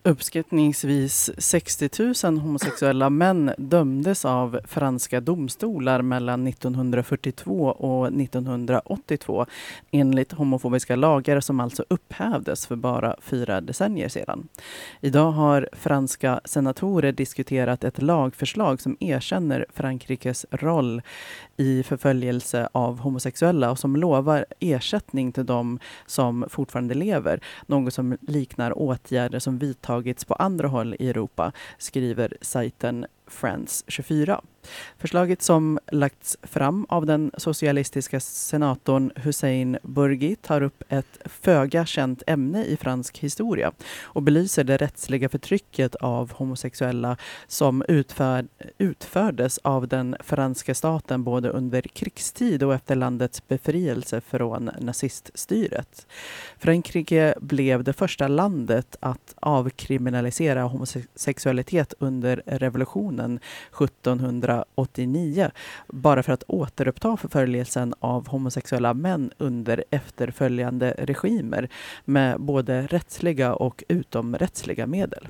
Uppskattningsvis 0.08 1.32
60 1.38 1.90
000 2.24 2.38
homosexuella 2.38 3.10
män 3.10 3.52
dömdes 3.58 4.26
av 4.26 4.60
franska 4.64 5.22
domstolar 5.22 6.02
mellan 6.02 6.48
1942 6.48 7.66
och 7.66 8.08
1982 8.08 9.46
enligt 9.92 10.32
homofobiska 10.32 10.96
lagar 10.96 11.40
som 11.40 11.60
alltså 11.60 11.86
upphävdes 11.90 12.68
för 12.68 12.76
bara 12.76 13.16
fyra 13.22 13.62
decennier 13.62 14.10
sedan. 14.10 14.48
Idag 15.02 15.32
har 15.32 15.70
franska 15.72 16.42
senatorer 16.46 17.12
diskuterat 17.12 17.84
ett 17.84 18.02
lagförslag 18.02 18.82
som 18.82 18.98
erkänner 19.00 19.66
Frankrikes 19.74 20.46
roll 20.52 21.02
i 21.58 21.84
förföljelse 21.84 22.70
av 22.72 23.00
homosexuella 23.00 23.72
och 23.72 23.80
som 23.80 23.96
lovar 23.96 24.46
ersättning 24.60 25.32
till 25.32 25.46
dem 25.46 25.80
som 26.06 26.46
fortfarande 26.50 26.94
lever. 26.94 27.40
Något 27.66 27.94
som 27.94 28.18
liknar 28.22 28.78
åtgärder 28.78 29.40
som 29.40 29.58
vidtas 29.58 29.95
vidtagits 29.96 30.26
på 30.26 30.34
andra 30.34 30.68
håll 30.68 30.96
i 31.00 31.10
Europa, 31.10 31.52
skriver 31.78 32.34
sajten 32.42 33.06
Friends 33.28 33.84
24. 33.88 34.42
Förslaget 34.98 35.42
som 35.42 35.80
lagts 35.92 36.38
fram 36.44 36.86
av 36.90 37.06
den 37.06 37.32
socialistiska 37.38 38.20
senatorn 38.20 39.12
Hussein 39.16 39.78
Burgi 39.84 40.36
tar 40.36 40.62
upp 40.62 40.84
ett 40.90 41.18
föga 41.26 41.86
känt 41.86 42.24
ämne 42.28 42.66
i 42.66 42.78
fransk 42.78 43.18
historia 43.18 43.72
och 44.04 44.24
belyser 44.24 44.64
det 44.64 44.78
rättsliga 44.78 45.30
förtrycket 45.30 45.96
av 45.96 46.32
homosexuella 46.34 47.18
som 47.48 47.84
utför, 47.88 48.48
utfördes 48.78 49.58
av 49.58 49.88
den 49.88 50.16
franska 50.20 50.76
staten 50.76 51.24
både 51.24 51.50
under 51.50 51.82
krigstid 51.82 52.64
och 52.64 52.74
efter 52.74 52.96
landets 52.96 53.48
befrielse 53.48 54.22
från 54.22 54.72
naziststyret. 54.80 56.08
Frankrike 56.58 57.36
blev 57.42 57.84
det 57.84 57.94
första 57.94 58.28
landet 58.28 58.96
att 59.00 59.36
avkriminalisera 59.40 60.64
homosexualitet 60.64 61.94
under 62.00 62.44
revolutionen 62.46 63.15
1789 63.20 65.52
bara 65.88 66.24
för 66.24 66.34
att 66.34 66.44
återuppta 66.48 67.18
förföljelsen 67.18 67.94
av 68.00 68.28
homosexuella 68.28 68.94
män 68.94 69.32
under 69.38 69.84
efterföljande 69.90 70.96
regimer 70.98 71.70
med 72.06 72.42
både 72.42 72.88
rättsliga 72.88 73.54
och 73.54 73.84
utomrättsliga 73.88 74.88
medel. 74.88 75.28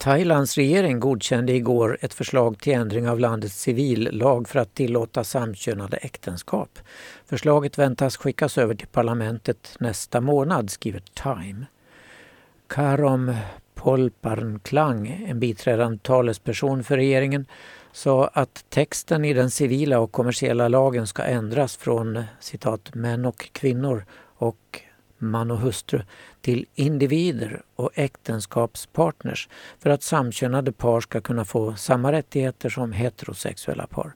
Thailands 0.00 0.56
regering 0.56 1.00
godkände 1.00 1.52
igår 1.52 1.98
ett 2.00 2.14
förslag 2.14 2.58
till 2.58 2.72
ändring 2.72 3.08
av 3.08 3.20
landets 3.20 3.60
civillag 3.60 4.48
för 4.48 4.58
att 4.58 4.74
tillåta 4.74 5.24
samkönade 5.24 5.96
äktenskap. 5.96 6.78
Förslaget 7.26 7.78
väntas 7.78 8.16
skickas 8.16 8.58
över 8.58 8.74
till 8.74 8.86
parlamentet 8.86 9.76
nästa 9.80 10.20
månad, 10.20 10.70
skriver 10.70 11.02
Time. 11.14 11.66
Karom 12.66 13.34
Polparnklang, 13.80 15.24
en 15.26 15.40
biträdande 15.40 15.98
talesperson 15.98 16.84
för 16.84 16.96
regeringen, 16.96 17.46
sa 17.92 18.26
att 18.26 18.64
texten 18.68 19.24
i 19.24 19.32
den 19.32 19.50
civila 19.50 19.98
och 19.98 20.12
kommersiella 20.12 20.68
lagen 20.68 21.06
ska 21.06 21.22
ändras 21.22 21.76
från 21.76 22.24
citat 22.40 22.94
män 22.94 23.24
och 23.24 23.48
kvinnor 23.52 24.04
och 24.36 24.80
man 25.18 25.50
och 25.50 25.58
hustru 25.58 26.02
till 26.40 26.66
individer 26.74 27.62
och 27.76 27.90
äktenskapspartners 27.94 29.48
för 29.78 29.90
att 29.90 30.02
samkönade 30.02 30.72
par 30.72 31.00
ska 31.00 31.20
kunna 31.20 31.44
få 31.44 31.74
samma 31.74 32.12
rättigheter 32.12 32.68
som 32.68 32.92
heterosexuella 32.92 33.86
par. 33.86 34.12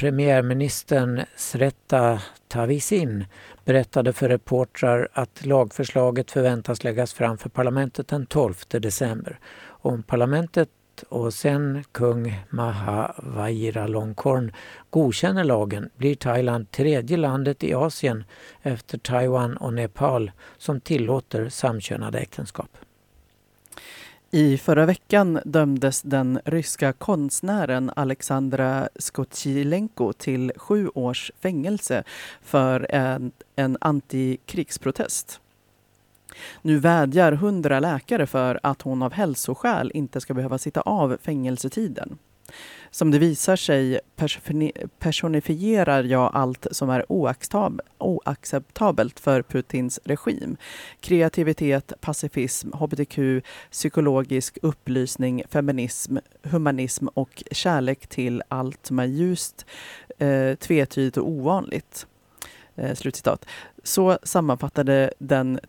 Premiärministern 0.00 1.24
Sreta 1.36 2.22
Tavisin 2.48 3.24
berättade 3.64 4.12
för 4.12 4.28
reportrar 4.28 5.08
att 5.12 5.46
lagförslaget 5.46 6.30
förväntas 6.30 6.84
läggas 6.84 7.12
fram 7.12 7.38
för 7.38 7.48
parlamentet 7.48 8.08
den 8.08 8.26
12 8.26 8.54
december. 8.68 9.38
Om 9.66 10.02
parlamentet 10.02 10.68
och 11.08 11.34
sen 11.34 11.84
kung 11.92 12.44
Maha 12.50 13.14
Vajiralongkorn 13.18 14.52
godkänner 14.90 15.44
lagen 15.44 15.90
blir 15.96 16.14
Thailand 16.14 16.70
tredje 16.70 17.16
landet 17.16 17.64
i 17.64 17.74
Asien 17.74 18.24
efter 18.62 18.98
Taiwan 18.98 19.56
och 19.56 19.74
Nepal 19.74 20.30
som 20.58 20.80
tillåter 20.80 21.48
samkönade 21.48 22.18
äktenskap. 22.18 22.70
I 24.32 24.58
förra 24.58 24.86
veckan 24.86 25.40
dömdes 25.44 26.02
den 26.02 26.40
ryska 26.44 26.92
konstnären 26.92 27.90
Alexandra 27.96 28.88
Skotjilenko 28.96 30.12
till 30.12 30.52
sju 30.56 30.88
års 30.94 31.32
fängelse 31.40 32.04
för 32.42 32.86
en, 32.90 33.32
en 33.56 33.76
antikrigsprotest. 33.80 35.40
Nu 36.62 36.78
vädjar 36.78 37.32
hundra 37.32 37.80
läkare 37.80 38.26
för 38.26 38.60
att 38.62 38.82
hon 38.82 39.02
av 39.02 39.12
hälsoskäl 39.12 39.90
inte 39.94 40.20
ska 40.20 40.34
behöva 40.34 40.58
sitta 40.58 40.80
av 40.80 41.16
fängelsetiden. 41.22 42.18
Som 42.90 43.10
det 43.10 43.18
visar 43.18 43.56
sig 43.56 44.00
personifierar 44.98 46.04
jag 46.04 46.30
allt 46.34 46.66
som 46.70 46.90
är 46.90 47.04
oacceptabelt 47.98 49.20
för 49.20 49.42
Putins 49.42 50.00
regim. 50.04 50.56
Kreativitet, 51.00 51.92
pacifism, 52.00 52.72
hbtq, 52.72 53.18
psykologisk 53.70 54.58
upplysning, 54.62 55.42
feminism, 55.50 56.16
humanism 56.42 57.06
och 57.08 57.42
kärlek 57.50 58.06
till 58.06 58.42
allt 58.48 58.86
som 58.86 58.98
är 58.98 59.06
ljust, 59.06 59.66
eh, 60.18 60.54
tvetydigt 60.54 61.16
och 61.16 61.28
ovanligt. 61.28 62.06
Eh, 62.76 62.94
slutcitat. 62.94 63.46
Så 63.82 64.18
sammanfattade 64.22 65.12
den 65.18 65.60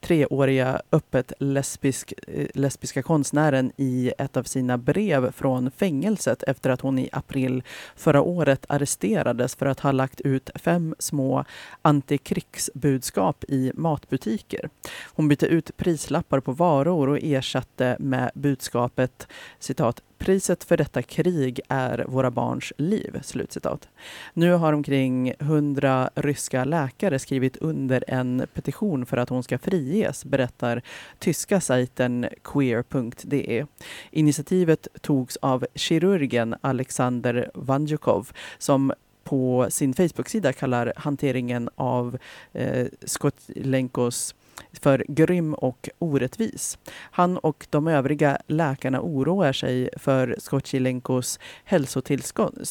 treåriga 0.00 0.82
öppet 0.92 1.32
lesbisk, 1.38 2.14
eh, 2.26 2.46
lesbiska 2.54 3.02
konstnären 3.02 3.72
i 3.76 4.12
ett 4.18 4.36
av 4.36 4.42
sina 4.42 4.78
brev 4.78 5.32
från 5.32 5.70
fängelset 5.70 6.42
efter 6.42 6.70
att 6.70 6.80
hon 6.80 6.98
i 6.98 7.08
april 7.12 7.62
förra 7.96 8.22
året 8.22 8.66
arresterades 8.68 9.54
för 9.54 9.66
att 9.66 9.80
ha 9.80 9.92
lagt 9.92 10.20
ut 10.20 10.50
fem 10.54 10.94
små 10.98 11.44
antikrigsbudskap 11.82 13.44
i 13.48 13.72
matbutiker. 13.74 14.70
Hon 15.04 15.28
bytte 15.28 15.46
ut 15.46 15.76
prislappar 15.76 16.40
på 16.40 16.52
varor 16.52 17.08
och 17.08 17.18
ersatte 17.22 17.96
med 17.98 18.30
budskapet 18.34 19.26
citat 19.58 20.02
Priset 20.18 20.64
för 20.64 20.76
detta 20.76 21.02
krig 21.02 21.60
är 21.68 22.04
våra 22.08 22.30
barns 22.30 22.72
liv. 22.76 23.20
Slutcitat. 23.22 23.88
Nu 24.34 24.52
har 24.52 24.72
omkring 24.72 25.32
100 25.38 26.10
ryska 26.14 26.64
läkare 26.64 27.18
skrivit 27.18 27.56
under 27.56 28.04
en 28.08 28.46
petition 28.54 29.06
för 29.06 29.16
att 29.16 29.28
hon 29.28 29.42
ska 29.42 29.58
friges, 29.58 29.87
berättar 30.24 30.82
tyska 31.18 31.60
sajten 31.60 32.26
queer.de. 32.44 33.66
Initiativet 34.10 34.88
togs 35.00 35.36
av 35.36 35.66
kirurgen 35.74 36.54
Alexander 36.60 37.50
Vanjukov 37.54 38.30
som 38.58 38.92
på 39.24 39.66
sin 39.70 39.94
Facebook-sida 39.94 40.52
kallar 40.52 40.92
hanteringen 40.96 41.70
av 41.76 42.18
eh, 42.52 42.86
Skotlenkos 43.04 44.34
för 44.72 45.04
grym 45.08 45.54
och 45.54 45.88
orättvis. 45.98 46.78
Han 46.92 47.38
och 47.38 47.66
de 47.70 47.86
övriga 47.86 48.38
läkarna 48.46 49.00
oroar 49.00 49.52
sig 49.52 49.90
för 49.96 50.36
Skotjilenkos 50.38 51.38
hälsotillstånd. 51.64 52.66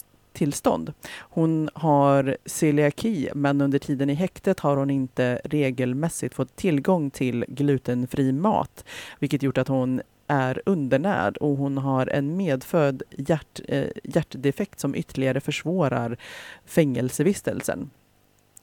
Hon 1.19 1.69
har 1.73 2.37
celiaki, 2.45 3.29
men 3.35 3.61
under 3.61 3.79
tiden 3.79 4.09
i 4.09 4.13
häktet 4.13 4.59
har 4.59 4.77
hon 4.77 4.89
inte 4.89 5.41
regelmässigt 5.43 6.35
fått 6.35 6.55
tillgång 6.55 7.09
till 7.09 7.45
glutenfri 7.47 8.31
mat, 8.31 8.85
vilket 9.19 9.43
gjort 9.43 9.57
att 9.57 9.67
hon 9.67 10.01
är 10.27 10.61
undernärd 10.65 11.37
och 11.37 11.57
hon 11.57 11.77
har 11.77 12.07
en 12.07 12.37
medfödd 12.37 13.03
hjärt, 13.17 13.59
eh, 13.67 13.87
hjärtdefekt 14.03 14.79
som 14.79 14.95
ytterligare 14.95 15.39
försvårar 15.39 16.17
fängelsevistelsen. 16.65 17.89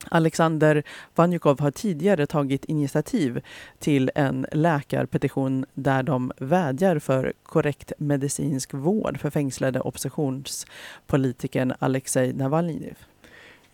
Alexander 0.08 0.82
Vanjukov 1.14 1.60
har 1.60 1.70
tidigare 1.70 2.26
tagit 2.26 2.64
initiativ 2.64 3.40
till 3.78 4.10
en 4.14 4.46
läkarpetition 4.52 5.66
där 5.74 6.02
de 6.02 6.32
vädjar 6.36 6.98
för 6.98 7.32
korrekt 7.42 7.92
medicinsk 7.98 8.74
vård 8.74 9.20
för 9.20 9.30
fängslade 9.30 9.80
oppositionspolitikern 9.80 11.74
Alexej 11.78 12.32
Navalnyj. 12.32 12.94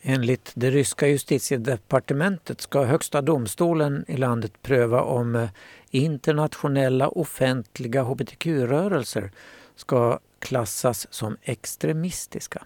Enligt 0.02 0.52
det 0.54 0.70
ryska 0.70 1.08
justitiedepartementet 1.08 2.60
ska 2.60 2.84
högsta 2.84 3.22
domstolen 3.22 4.04
i 4.08 4.16
landet 4.16 4.62
pröva 4.62 5.02
om 5.02 5.36
eh, 5.36 5.48
internationella 5.90 7.08
offentliga 7.08 8.02
hbtq-rörelser 8.02 9.30
ska 9.76 10.18
klassas 10.38 11.06
som 11.10 11.36
extremistiska. 11.42 12.62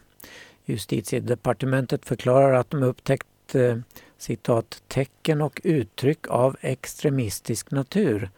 Justitiedepartementet 0.64 2.06
förklarar 2.06 2.52
att 2.52 2.70
de 2.70 2.82
upptäckt 2.82 3.26
Eh, 3.54 3.76
citat, 4.18 4.82
tecken 4.88 5.40
och 5.40 5.60
uttryck 5.64 6.28
av 6.28 6.56
extremistisk 6.60 7.70
natur 7.70 8.30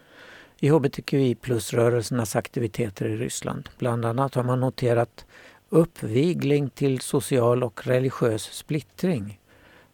i 0.61 0.69
hbtqi 0.69 1.35
plus-rörelsernas 1.35 2.37
aktiviteter 2.37 3.07
i 3.07 3.17
Ryssland. 3.17 3.69
Bland 3.79 4.05
annat 4.05 4.35
har 4.35 4.43
man 4.43 4.61
noterat 4.61 5.27
uppvigling 5.69 6.71
till 6.71 7.01
social 7.01 7.64
och 7.64 7.87
religiös 7.87 8.43
splittring, 8.43 9.41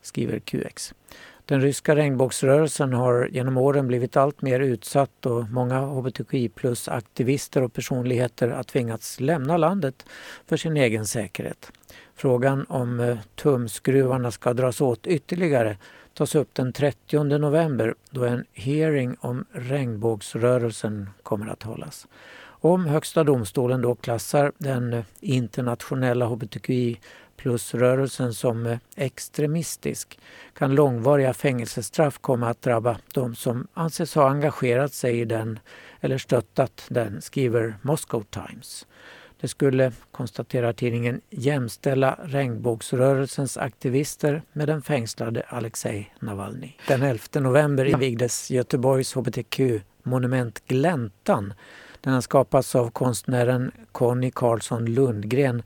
skriver 0.02 0.38
QX. 0.38 0.94
Den 1.44 1.60
ryska 1.60 1.96
regnbågsrörelsen 1.96 2.92
har 2.92 3.28
genom 3.32 3.56
åren 3.56 3.88
blivit 3.88 4.16
allt 4.16 4.42
mer 4.42 4.60
utsatt 4.60 5.26
och 5.26 5.50
många 5.50 5.80
hbtqi 5.80 6.48
plus-aktivister 6.48 7.62
och 7.62 7.72
personligheter 7.72 8.48
har 8.48 8.62
tvingats 8.62 9.20
lämna 9.20 9.56
landet 9.56 10.06
för 10.46 10.56
sin 10.56 10.76
egen 10.76 11.06
säkerhet. 11.06 11.72
Frågan 12.14 12.66
om 12.68 13.00
eh, 13.00 13.18
tumskruvarna 13.34 14.30
ska 14.30 14.52
dras 14.52 14.80
åt 14.80 15.06
ytterligare 15.06 15.76
tas 16.14 16.34
upp 16.34 16.54
den 16.54 16.72
30 16.72 17.38
november 17.38 17.94
då 18.10 18.24
en 18.24 18.44
hearing 18.52 19.16
om 19.20 19.44
regnbågsrörelsen 19.52 21.10
kommer 21.22 21.46
att 21.46 21.62
hållas. 21.62 22.06
Om 22.44 22.86
Högsta 22.86 23.24
domstolen 23.24 23.82
då 23.82 23.94
klassar 23.94 24.52
den 24.58 24.92
eh, 24.92 25.04
internationella 25.20 26.26
hbtqi 26.26 27.00
plusrörelsen 27.42 28.34
som 28.34 28.66
eh, 28.66 28.78
extremistisk 28.96 30.18
kan 30.54 30.74
långvariga 30.74 31.34
fängelsestraff 31.34 32.18
komma 32.18 32.48
att 32.48 32.62
drabba 32.62 32.98
de 33.14 33.34
som 33.34 33.66
anses 33.74 34.14
ha 34.14 34.30
engagerat 34.30 34.92
sig 34.92 35.20
i 35.20 35.24
den 35.24 35.58
eller 36.00 36.18
stöttat 36.18 36.84
den, 36.88 37.22
skriver 37.22 37.74
Moscow 37.82 38.24
Times. 38.30 38.86
Det 39.40 39.48
skulle, 39.48 39.92
konstaterar 40.10 40.72
tidningen, 40.72 41.20
jämställa 41.30 42.18
regnbågsrörelsens 42.24 43.56
aktivister 43.56 44.42
med 44.52 44.68
den 44.68 44.82
fängslade 44.82 45.42
Alexej 45.48 46.14
Navalny. 46.20 46.72
Den 46.88 47.02
11 47.02 47.22
november 47.34 47.84
invigdes 47.84 48.50
Göteborgs 48.50 49.16
hbtq-monument 49.16 50.62
Gläntan. 50.66 51.54
Den 52.00 52.12
har 52.12 52.20
skapats 52.20 52.74
av 52.74 52.90
konstnären 52.90 53.72
Conny 53.92 54.30
Karlsson 54.30 54.84
Lundgren 54.84 55.62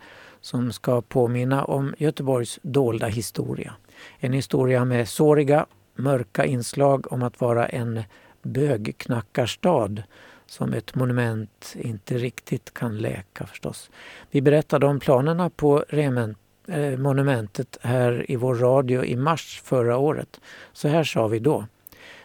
som 0.47 0.72
ska 0.72 1.01
påminna 1.01 1.64
om 1.64 1.94
Göteborgs 1.99 2.59
dolda 2.62 3.07
historia. 3.07 3.74
En 4.18 4.32
historia 4.32 4.84
med 4.84 5.09
såriga, 5.09 5.66
mörka 5.94 6.44
inslag 6.44 7.12
om 7.12 7.22
att 7.22 7.40
vara 7.40 7.66
en 7.66 8.03
bögknackarstad 8.42 10.03
som 10.47 10.72
ett 10.72 10.94
monument 10.94 11.74
inte 11.78 12.18
riktigt 12.18 12.74
kan 12.74 12.99
läka 12.99 13.47
förstås. 13.47 13.90
Vi 14.30 14.40
berättade 14.40 14.86
om 14.86 15.01
planerna 15.01 15.51
på 15.51 15.84
Remen, 15.88 16.34
eh, 16.68 16.99
monumentet 16.99 17.78
här 17.82 18.30
i 18.30 18.36
vår 18.36 18.55
radio 18.55 19.05
i 19.05 19.16
mars 19.16 19.62
förra 19.64 19.97
året. 19.97 20.40
Så 20.72 20.88
här 20.88 21.05
sa 21.05 21.26
vi 21.26 21.38
då. 21.38 21.66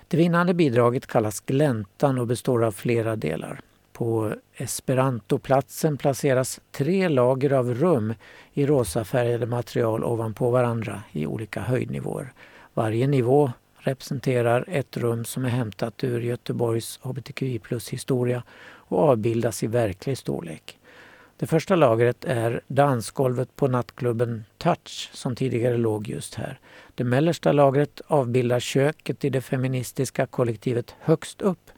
Det 0.08 0.18
vinnande 0.18 0.54
bidraget 0.54 1.08
kallas 1.08 1.40
Gläntan 1.40 2.18
och 2.20 2.28
består 2.28 2.64
av 2.64 2.72
flera 2.72 3.16
delar. 3.16 3.62
På 4.02 4.36
Esperantoplatsen 4.54 5.98
placeras 5.98 6.60
tre 6.72 7.10
lager 7.10 7.54
av 7.54 7.74
rum 7.74 8.14
i 8.54 8.66
rosafärgade 8.66 9.46
material 9.46 10.04
ovanpå 10.04 10.52
varandra 10.52 11.04
i 11.12 11.26
olika 11.26 11.62
höjdnivåer. 11.62 12.34
Varje 12.74 13.08
nivå 13.08 13.52
representerar 13.78 14.66
ett 14.68 14.98
rum 14.98 15.26
som 15.26 15.46
är 15.46 15.50
hämtat 15.50 16.04
ur 16.04 16.22
Göteborgs 16.22 17.00
hbtqi 17.02 17.60
plus-historia 17.60 18.44
och 18.64 19.00
avbildas 19.00 19.64
i 19.64 19.68
verklig 19.68 20.18
storlek. 20.18 20.80
Det 21.38 21.48
första 21.48 21.76
lagret 21.76 22.26
är 22.26 22.62
dansgolvet 22.68 23.56
på 23.56 23.68
nattklubben 23.68 24.44
Touch 24.58 25.10
som 25.14 25.36
tidigare 25.36 25.78
låg 25.78 26.08
just 26.08 26.36
här. 26.36 26.60
Det 26.96 27.04
mellersta 27.04 27.52
lagret 27.52 28.02
avbildar 28.08 28.60
köket 28.60 29.26
i 29.26 29.30
det 29.30 29.42
feministiska 29.42 30.26
kollektivet 30.26 30.96
Högst 31.00 31.42
upp 31.42 31.72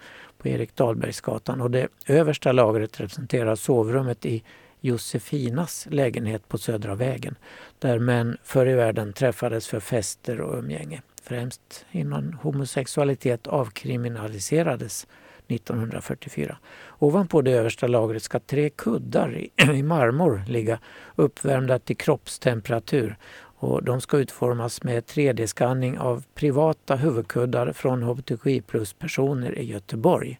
på 0.44 0.50
Erik 0.50 0.76
Dahlbergsgatan 0.76 1.62
och 1.62 1.72
det 1.72 1.88
översta 2.08 2.52
lagret 2.52 3.00
representerar 3.00 3.56
sovrummet 3.56 4.26
i 4.26 4.44
Josefinas 4.82 5.88
lägenhet 5.89 6.48
på 6.48 6.58
Södra 6.58 6.96
vägen 6.96 7.36
där 7.80 8.00
män 8.00 8.38
förr 8.44 8.66
i 8.66 8.74
världen 8.74 9.14
träffades 9.14 9.68
för 9.68 9.80
fester 9.80 10.41
och 10.41 10.58
umgänge 10.58 11.02
främst 11.24 11.86
innan 11.91 12.34
homosexualitet 12.34 13.48
avkriminaliserades 13.48 15.08
1944. 15.48 16.58
Ovanpå 17.00 17.41
det 17.41 17.52
översta 17.52 17.88
lagret 17.88 18.24
ska 18.24 18.39
tre 18.39 18.70
kuddar 18.70 19.38
i, 19.38 19.52
i 19.74 19.84
marmor 19.84 20.44
ligga 20.48 20.80
uppvärmda 21.16 21.80
till 21.80 21.98
kroppstemperatur 21.98 23.18
och 23.64 23.84
de 23.84 24.01
ska 24.01 24.18
utformas 24.18 24.84
med 24.84 25.03
3D-skanning 25.03 25.99
av 25.99 26.24
privata 26.36 26.95
huvudkuddar 26.95 27.72
från 27.72 28.03
hbtqi 28.03 28.61
plus-personer 28.61 29.59
i 29.59 29.64
Göteborg. 29.64 30.39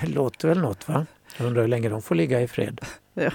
Det 0.00 0.06
låter 0.06 0.48
väl 0.48 0.60
något 0.60 0.88
va? 0.88 1.06
Jag 1.38 1.46
undrar 1.46 1.62
hur 1.62 1.68
länge 1.68 1.88
de 1.88 2.02
får 2.02 2.14
ligga 2.14 2.40
i 2.40 2.48
fred. 2.48 2.80
Ja. 3.14 3.30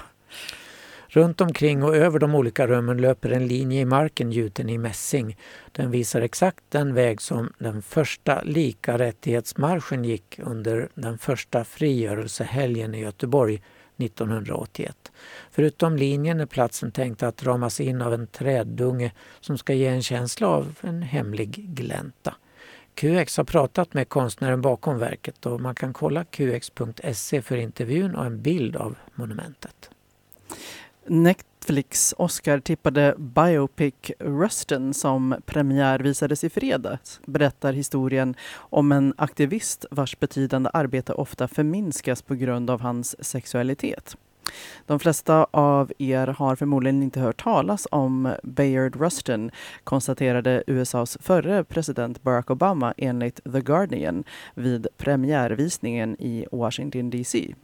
Runt 1.08 1.40
omkring 1.40 1.82
och 1.82 1.96
över 1.96 2.18
de 2.18 2.34
olika 2.34 2.66
rummen 2.66 3.00
löper 3.00 3.30
en 3.30 3.46
linje 3.46 3.80
i 3.80 3.84
marken 3.84 4.32
gjuten 4.32 4.68
i 4.68 4.78
mässing. 4.78 5.36
Den 5.72 5.90
visar 5.90 6.20
exakt 6.20 6.64
den 6.68 6.94
väg 6.94 7.20
som 7.20 7.52
den 7.58 7.82
första 7.82 8.42
lika 8.42 8.98
rättighetsmarschen 8.98 10.04
gick 10.04 10.38
under 10.42 10.88
den 10.94 11.18
första 11.18 11.64
frigörelsehelgen 11.64 12.94
i 12.94 13.00
Göteborg 13.00 13.62
1981. 14.02 15.12
Förutom 15.50 15.96
linjen 15.96 16.40
är 16.40 16.46
platsen 16.46 16.92
tänkt 16.92 17.22
att 17.22 17.42
ramas 17.42 17.80
in 17.80 18.02
av 18.02 18.14
en 18.14 18.26
träddunge 18.26 19.12
som 19.40 19.58
ska 19.58 19.74
ge 19.74 19.86
en 19.86 20.02
känsla 20.02 20.48
av 20.48 20.78
en 20.80 21.02
hemlig 21.02 21.50
glänta. 21.74 22.34
QX 22.94 23.36
har 23.36 23.44
pratat 23.44 23.94
med 23.94 24.08
konstnären 24.08 24.60
bakom 24.60 24.98
verket 24.98 25.46
och 25.46 25.60
man 25.60 25.74
kan 25.74 25.92
kolla 25.92 26.24
qx.se 26.24 27.42
för 27.42 27.56
intervjun 27.56 28.14
och 28.14 28.26
en 28.26 28.42
bild 28.42 28.76
av 28.76 28.96
monumentet. 29.14 29.90
Netflix 31.60 32.14
Oscar-tippade 32.18 33.14
biopic 33.18 33.94
Rustin 34.18 34.94
som 34.94 35.36
premiärvisades 35.46 36.44
i 36.44 36.50
fredags 36.50 37.20
berättar 37.26 37.72
historien 37.72 38.34
om 38.56 38.92
en 38.92 39.14
aktivist 39.16 39.84
vars 39.90 40.18
betydande 40.18 40.70
arbete 40.72 41.12
ofta 41.12 41.48
förminskas 41.48 42.22
på 42.22 42.34
grund 42.34 42.70
av 42.70 42.80
hans 42.80 43.24
sexualitet. 43.24 44.16
De 44.86 44.98
flesta 44.98 45.46
av 45.50 45.92
er 45.98 46.26
har 46.26 46.56
förmodligen 46.56 47.02
inte 47.02 47.20
hört 47.20 47.42
talas 47.42 47.86
om 47.90 48.34
Bayard 48.42 49.00
Rustin, 49.00 49.50
konstaterade 49.84 50.62
USAs 50.66 51.18
förre 51.20 51.64
president 51.64 52.22
Barack 52.22 52.50
Obama 52.50 52.94
enligt 52.96 53.40
The 53.52 53.60
Guardian 53.60 54.24
vid 54.54 54.86
premiärvisningen 54.96 56.16
i 56.18 56.46
Washington 56.52 57.10
DC. 57.10 57.54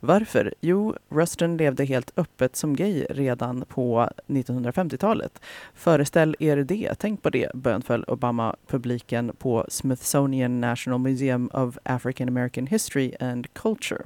Varför? 0.00 0.54
Jo, 0.60 0.94
Rustin 1.08 1.56
levde 1.56 1.84
helt 1.84 2.12
öppet 2.16 2.56
som 2.56 2.76
gay 2.76 3.06
redan 3.10 3.64
på 3.68 4.08
1950-talet. 4.26 5.40
Föreställ 5.74 6.36
er 6.38 6.56
det, 6.56 6.94
tänk 6.98 7.22
på 7.22 7.30
det, 7.30 7.50
bönföll 7.54 8.04
Obama 8.08 8.56
publiken 8.66 9.32
på 9.38 9.66
Smithsonian 9.68 10.60
National 10.60 11.00
Museum 11.00 11.50
of 11.52 11.78
African 11.82 12.28
American 12.28 12.66
History 12.66 13.14
and 13.20 13.54
Culture. 13.54 14.02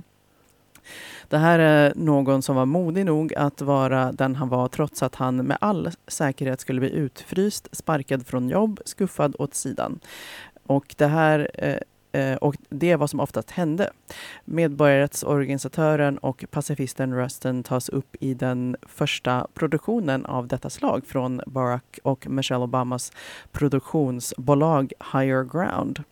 Det 1.28 1.38
här 1.38 1.58
är 1.58 1.92
någon 1.96 2.42
som 2.42 2.56
var 2.56 2.66
modig 2.66 3.06
nog 3.06 3.34
att 3.34 3.60
vara 3.60 4.12
den 4.12 4.36
han 4.36 4.48
var 4.48 4.68
trots 4.68 5.02
att 5.02 5.14
han 5.14 5.36
med 5.36 5.58
all 5.60 5.90
säkerhet 6.06 6.60
skulle 6.60 6.80
bli 6.80 6.90
utfryst, 6.90 7.68
sparkad 7.72 8.26
från 8.26 8.48
jobb, 8.48 8.80
skuffad 8.84 9.36
åt 9.38 9.54
sidan. 9.54 10.00
Och 10.66 10.94
det 10.98 11.06
här 11.06 11.50
eh, 11.54 11.76
eh 12.12 12.36
och 12.36 12.54
det 12.68 12.90
är 12.90 12.96
vad 12.96 13.10
som 13.10 13.20
oftast 13.20 13.50
hände. 13.50 13.90
Medborgarrättsorganisatören 14.44 16.18
och 16.18 16.44
pacifisten 16.50 17.14
Rustin 17.14 17.62
tas 17.62 17.88
upp 17.88 18.16
i 18.20 18.34
den 18.34 18.76
första 18.82 19.46
produktionen 19.54 20.26
av 20.26 20.46
detta 20.46 20.70
slag 20.70 21.06
från 21.06 21.40
Barack 21.46 21.98
och 22.02 22.26
Michelle 22.28 22.64
Obamas 22.64 23.12
produktionsbolag 23.52 24.92
Higher 25.12 25.44
Ground. 25.44 26.04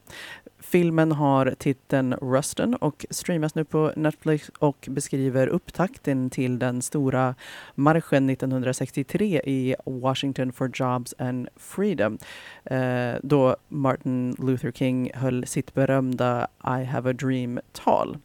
Filmen 0.68 1.12
har 1.12 1.54
titeln 1.58 2.14
Rustin 2.14 2.74
och 2.74 3.06
streamas 3.10 3.54
nu 3.54 3.64
på 3.64 3.92
Netflix 3.96 4.50
och 4.58 4.88
beskriver 4.90 5.46
upptakten 5.46 6.30
till 6.30 6.58
den 6.58 6.82
stora 6.82 7.34
marschen 7.74 8.30
1963 8.30 9.40
i 9.44 9.74
Washington 9.84 10.52
for 10.52 10.70
Jobs 10.74 11.14
and 11.18 11.48
Freedom 11.56 12.18
eh, 12.64 13.14
då 13.22 13.56
Martin 13.68 14.36
Luther 14.38 14.72
King 14.72 15.10
höll 15.14 15.46
sitt 15.46 15.74
berömda 15.74 16.48
I 16.64 16.84
have 16.84 17.10
a 17.10 17.12
dream-tal. 17.12 18.18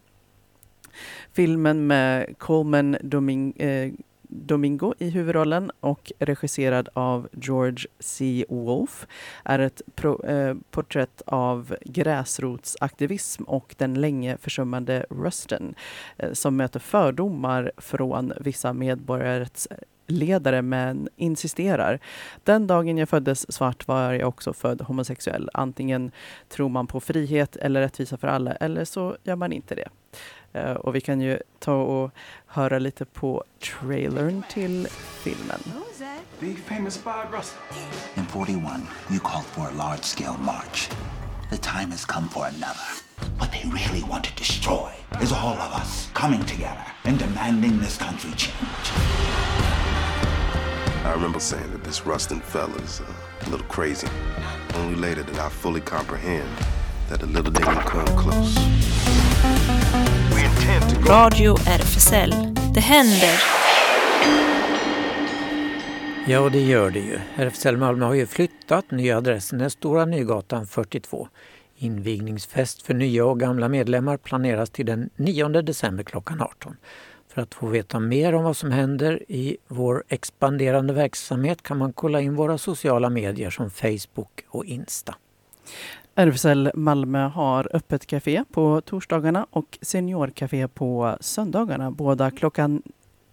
Filmen 1.33 1.87
med 1.87 2.37
Coleman 2.37 2.97
Doming 3.01 3.51
eh, 3.51 3.91
Domingo 4.33 4.93
i 4.99 5.09
huvudrollen 5.09 5.71
och 5.79 6.11
regisserad 6.19 6.89
av 6.93 7.29
George 7.31 7.85
C. 7.99 8.45
Wolfe 8.49 9.07
är 9.43 9.59
ett 9.59 9.81
pro, 9.95 10.25
eh, 10.25 10.55
porträtt 10.71 11.21
av 11.25 11.75
gräsrotsaktivism 11.85 13.43
och 13.43 13.75
den 13.77 13.93
länge 13.93 14.37
försummade 14.37 15.05
Ruston 15.09 15.75
eh, 16.17 16.33
som 16.33 16.55
möter 16.55 16.79
fördomar 16.79 17.71
från 17.77 18.33
vissa 18.39 18.73
medborgares 18.73 19.65
eh, 19.65 19.77
ledare 20.07 20.61
men 20.61 21.09
insisterar. 21.15 21.99
Den 22.43 22.67
dagen 22.67 22.97
jag 22.97 23.09
föddes 23.09 23.53
svart 23.53 23.87
var 23.87 24.13
jag 24.13 24.27
också 24.27 24.53
född 24.53 24.81
homosexuell. 24.81 25.49
Antingen 25.53 26.11
tror 26.49 26.69
man 26.69 26.87
på 26.87 26.99
frihet 26.99 27.55
eller 27.55 27.81
rättvisa 27.81 28.17
för 28.17 28.27
alla 28.27 28.51
eller 28.51 28.85
så 28.85 29.17
gör 29.23 29.35
man 29.35 29.51
inte 29.51 29.75
det. 29.75 29.87
Uh, 30.55 30.71
och 30.71 30.95
vi 30.95 31.01
kan 31.01 31.21
ju 31.21 31.39
ta 31.59 31.73
och 31.73 32.11
höra 32.47 32.79
lite 32.79 33.05
på 33.05 33.43
trailern 33.59 34.43
till 34.49 34.87
filmen. 35.23 35.59
The 36.39 36.55
famous 36.55 37.03
Bob 37.03 37.31
Russell. 37.31 37.59
In 38.15 38.25
41, 38.25 38.87
you 39.11 39.19
called 39.19 39.45
for 39.45 39.67
a 39.67 39.71
large-scale 39.71 40.37
march. 40.39 40.89
The 41.51 41.57
time 41.57 41.91
has 41.91 42.05
come 42.05 42.27
for 42.29 42.45
another. 42.47 42.87
What 43.37 43.51
they 43.51 43.69
really 43.69 44.03
want 44.09 44.23
to 44.23 44.31
destroy 44.35 44.89
is 45.21 45.31
all 45.31 45.53
of 45.53 45.81
us 45.81 46.09
coming 46.13 46.43
together 46.45 46.85
and 47.03 47.19
demanding 47.19 47.79
this 47.79 47.97
country 47.97 48.31
change. 48.31 48.91
I 51.05 51.13
remember 51.13 51.39
saying 51.39 51.71
that 51.71 51.83
this 51.83 52.05
Rustin 52.07 52.39
fella's 52.39 53.01
a 53.45 53.49
little 53.49 53.67
crazy. 53.67 54.07
Only 54.73 54.95
later 54.95 55.23
did 55.23 55.37
I 55.37 55.49
fully 55.49 55.81
comprehend 55.81 56.49
that 57.09 57.21
a 57.21 57.27
little 57.27 57.51
didn't 57.51 57.85
come 57.85 58.07
close. 58.17 58.57
Radio 61.09 61.55
RFSL. 61.55 62.33
Det 62.73 62.79
händer. 62.79 63.41
Ja, 66.27 66.49
det 66.49 66.61
gör 66.61 66.89
det 66.89 66.99
ju. 66.99 67.19
RFSL 67.35 67.77
Malmö 67.77 68.05
har 68.05 68.13
ju 68.13 68.25
flyttat. 68.25 68.91
Nya 68.91 69.17
adressen 69.17 69.61
är 69.61 69.69
Stora 69.69 70.05
Nygatan 70.05 70.67
42. 70.67 71.27
Invigningsfest 71.77 72.81
för 72.81 72.93
nya 72.93 73.25
och 73.25 73.39
gamla 73.39 73.69
medlemmar 73.69 74.17
planeras 74.17 74.69
till 74.69 74.85
den 74.85 75.09
9 75.15 75.47
december 75.47 76.03
klockan 76.03 76.41
18. 76.41 76.77
För 77.33 77.41
att 77.41 77.53
få 77.53 77.67
veta 77.67 77.99
mer 77.99 78.35
om 78.35 78.43
vad 78.43 78.57
som 78.57 78.71
händer 78.71 79.23
i 79.27 79.57
vår 79.67 80.03
expanderande 80.07 80.93
verksamhet 80.93 81.61
kan 81.61 81.77
man 81.77 81.93
kolla 81.93 82.21
in 82.21 82.35
våra 82.35 82.57
sociala 82.57 83.09
medier 83.09 83.49
som 83.49 83.69
Facebook 83.69 84.45
och 84.47 84.65
Insta. 84.65 85.15
RFSL 86.15 86.71
Malmö 86.73 87.27
har 87.27 87.75
öppet 87.75 88.05
café 88.05 88.43
på 88.51 88.81
torsdagarna 88.81 89.47
och 89.49 89.77
seniorcafé 89.81 90.67
på 90.67 91.17
söndagarna, 91.19 91.91
båda 91.91 92.31
klockan 92.31 92.81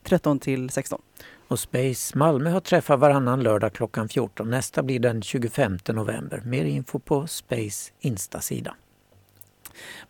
13 0.02 0.38
till 0.38 0.70
16. 0.70 1.00
Och 1.48 1.58
Space 1.58 2.18
Malmö 2.18 2.50
har 2.50 2.60
träffar 2.60 2.96
varannan 2.96 3.42
lördag 3.42 3.72
klockan 3.72 4.08
14. 4.08 4.50
Nästa 4.50 4.82
blir 4.82 5.00
den 5.00 5.22
25 5.22 5.78
november. 5.88 6.42
Mer 6.44 6.64
info 6.64 6.98
på 6.98 7.26
Space 7.26 7.92
Insta-sida. 8.00 8.74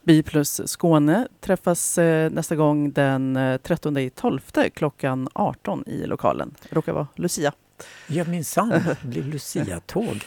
Biplus 0.02 0.60
Skåne 0.70 1.28
träffas 1.40 1.98
eh, 1.98 2.30
nästa 2.30 2.56
gång 2.56 2.92
den 2.92 3.38
13 3.62 3.96
i 3.96 4.10
12 4.10 4.40
klockan 4.74 5.28
18 5.32 5.84
i 5.86 6.06
lokalen. 6.06 6.54
Det 6.62 6.76
råkar 6.76 6.92
vara 6.92 7.06
Lucia. 7.14 7.52
Ja 8.06 8.24
minsann, 8.24 8.70
det 9.02 9.08
blir 9.08 9.22
Lucia-tåg. 9.22 10.24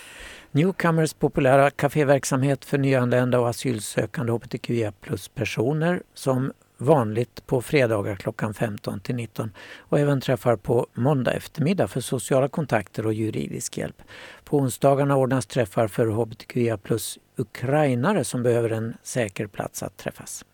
Newcomers 0.54 1.14
populära 1.14 1.70
kaféverksamhet 1.70 2.66
för 2.66 2.78
nyanlända 2.78 3.40
och 3.40 3.50
asylsökande 3.50 4.32
hbtqia 4.32 4.92
plus-personer 4.92 6.04
som 6.14 6.54
vanligt 6.78 7.48
på 7.48 7.62
fredagar 7.62 8.16
klockan 8.16 8.54
15 8.54 9.00
till 9.00 9.16
19 9.16 9.52
och 9.78 10.00
även 10.00 10.22
träffar 10.22 10.56
på 10.56 10.88
måndag 10.94 11.32
eftermiddag 11.32 11.88
för 11.88 12.02
sociala 12.02 12.48
kontakter 12.48 13.06
och 13.06 13.14
juridisk 13.14 13.78
hjälp. 13.78 14.02
På 14.44 14.58
onsdagarna 14.58 15.18
ordnas 15.18 15.46
träffar 15.46 15.88
för 15.88 16.08
hbtqia 16.08 16.78
plus 16.78 17.20
ukrainare 17.36 18.24
som 18.24 18.44
behöver 18.44 18.70
en 18.70 18.94
säker 19.04 19.48
plats 19.48 19.84
att 19.84 19.98
träffas. 19.98 20.46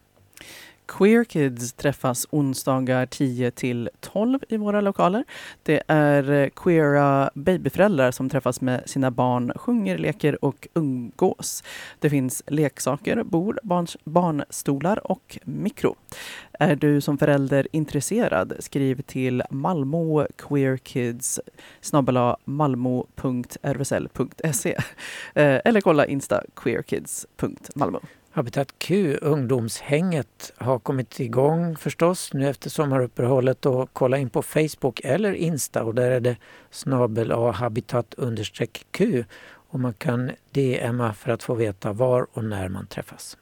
Queer 0.87 1.23
Kids 1.23 1.73
träffas 1.73 2.27
onsdagar 2.29 3.05
10 3.05 3.51
till 3.51 3.89
12 3.99 4.39
i 4.49 4.57
våra 4.57 4.81
lokaler. 4.81 5.23
Det 5.63 5.83
är 5.87 6.31
eh, 6.31 6.49
queera 6.49 7.29
babyföräldrar 7.33 8.11
som 8.11 8.29
träffas 8.29 8.61
med 8.61 8.89
sina 8.89 9.11
barn, 9.11 9.51
sjunger, 9.55 9.97
leker 9.97 10.45
och 10.45 10.67
umgås. 10.73 11.63
Det 11.99 12.09
finns 12.09 12.43
leksaker, 12.47 13.23
bord, 13.23 13.59
barns, 13.63 13.97
barnstolar 14.03 15.11
och 15.11 15.37
mikro. 15.43 15.95
Är 16.59 16.75
du 16.75 17.01
som 17.01 17.17
förälder 17.17 17.67
intresserad, 17.71 18.53
skriv 18.59 19.01
till 19.01 19.43
Malmö 19.49 20.27
Queer 20.37 20.77
Kids 20.77 21.39
malmo.rvsl.se 22.45 23.17
eh, 25.33 25.61
eller 25.65 25.81
kolla 25.81 26.05
Insta 26.05 26.43
queerkids.malmo. 26.55 28.01
Habitat 28.37 28.79
Q, 28.79 29.17
ungdomshänget, 29.21 30.53
har 30.57 30.79
kommit 30.79 31.19
igång 31.19 31.75
förstås 31.75 32.33
nu 32.33 32.49
efter 32.49 32.69
sommaruppehållet 32.69 33.65
och 33.65 33.89
kolla 33.93 34.17
in 34.17 34.29
på 34.29 34.41
Facebook 34.41 35.01
eller 35.03 35.33
Insta 35.33 35.83
och 35.83 35.95
där 35.95 36.11
är 36.11 36.19
det 36.19 36.37
snabel 36.71 37.31
A 37.31 37.51
habitat 37.51 38.15
Q 38.91 39.23
och 39.47 39.79
man 39.79 39.93
kan 39.93 40.31
DMa 40.51 41.13
för 41.13 41.31
att 41.31 41.43
få 41.43 41.53
veta 41.53 41.93
var 41.93 42.27
och 42.33 42.43
när 42.43 42.69
man 42.69 42.87
träffas. 42.87 43.37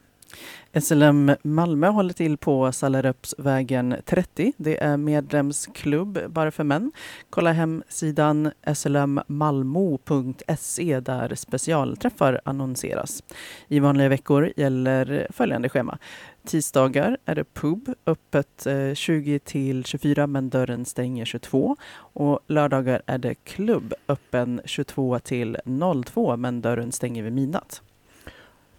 SLM 0.81 1.35
Malmö 1.41 1.87
håller 1.87 2.13
till 2.13 2.37
på 2.37 2.71
Sallerupsvägen 2.71 3.95
30. 4.05 4.53
Det 4.57 4.83
är 4.83 4.97
medlemsklubb 4.97 6.19
bara 6.29 6.51
för 6.51 6.63
män. 6.63 6.91
Kolla 7.29 7.51
hemsidan 7.51 8.51
slmmalmo.se 8.73 10.99
där 10.99 11.35
specialträffar 11.35 12.41
annonseras. 12.45 13.23
I 13.67 13.79
vanliga 13.79 14.09
veckor 14.09 14.53
gäller 14.55 15.27
följande 15.29 15.69
schema. 15.69 15.97
Tisdagar 16.45 17.17
är 17.25 17.35
det 17.35 17.53
pub, 17.53 17.93
öppet 18.05 18.65
eh, 18.65 18.93
20 18.93 19.39
till 19.39 19.85
24 19.85 20.27
men 20.27 20.49
dörren 20.49 20.85
stänger 20.85 21.25
22. 21.25 21.75
Och 21.97 22.39
lördagar 22.47 23.01
är 23.05 23.17
det 23.17 23.35
klubb, 23.35 23.93
öppen 24.07 24.61
22 24.65 25.19
till 25.19 25.57
02 26.05 26.37
men 26.37 26.61
dörren 26.61 26.91
stänger 26.91 27.23
vid 27.23 27.33
midnatt. 27.33 27.81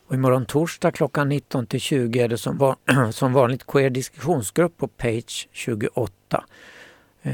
Och 0.06 0.14
imorgon 0.14 0.46
torsdag 0.46 0.90
klockan 0.92 1.28
19 1.28 1.66
till 1.66 1.80
20 1.80 2.20
är 2.20 2.28
det 2.28 2.38
som, 2.38 2.58
va 2.58 2.76
som 3.12 3.32
vanligt 3.32 3.66
queer 3.66 3.90
diskussionsgrupp 3.90 4.76
på 4.76 4.88
Page 4.88 5.48
28. 5.52 6.44
Eh, 7.22 7.32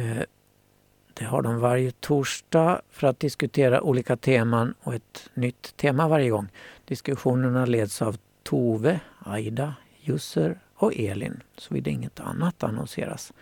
det 1.15 1.25
har 1.25 1.43
de 1.43 1.59
varje 1.59 1.91
torsdag 1.91 2.81
för 2.91 3.07
att 3.07 3.21
diskutera 3.21 3.83
olika 3.83 4.17
teman 4.17 4.75
och 4.83 4.95
ett 4.95 5.31
nytt 5.35 5.77
tema 5.77 6.09
varje 6.09 6.31
gång. 6.31 6.49
Diskussionerna 6.85 7.67
leds 7.67 8.03
av 8.03 8.17
Tove, 8.43 9.01
Aida, 9.19 9.75
Jusser 10.01 10.59
och 10.75 10.93
Elin, 10.97 11.41
såvida 11.57 11.91
inget 11.91 12.21
annat 12.21 12.63
annonseras. 12.63 13.33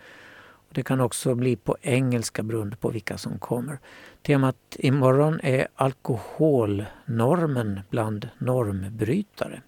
Det 0.73 0.83
kan 0.83 1.01
också 1.01 1.35
bli 1.35 1.55
på 1.55 1.77
engelska 1.81 2.43
beroende 2.43 2.75
på 2.75 2.89
vilka 2.89 3.17
som 3.17 3.39
kommer. 3.39 3.79
Temat 4.21 4.75
imorgon 4.79 5.39
är 5.43 5.67
alkoholnormen 5.75 7.79
bland 7.89 8.29
normbrytare. 8.37 9.61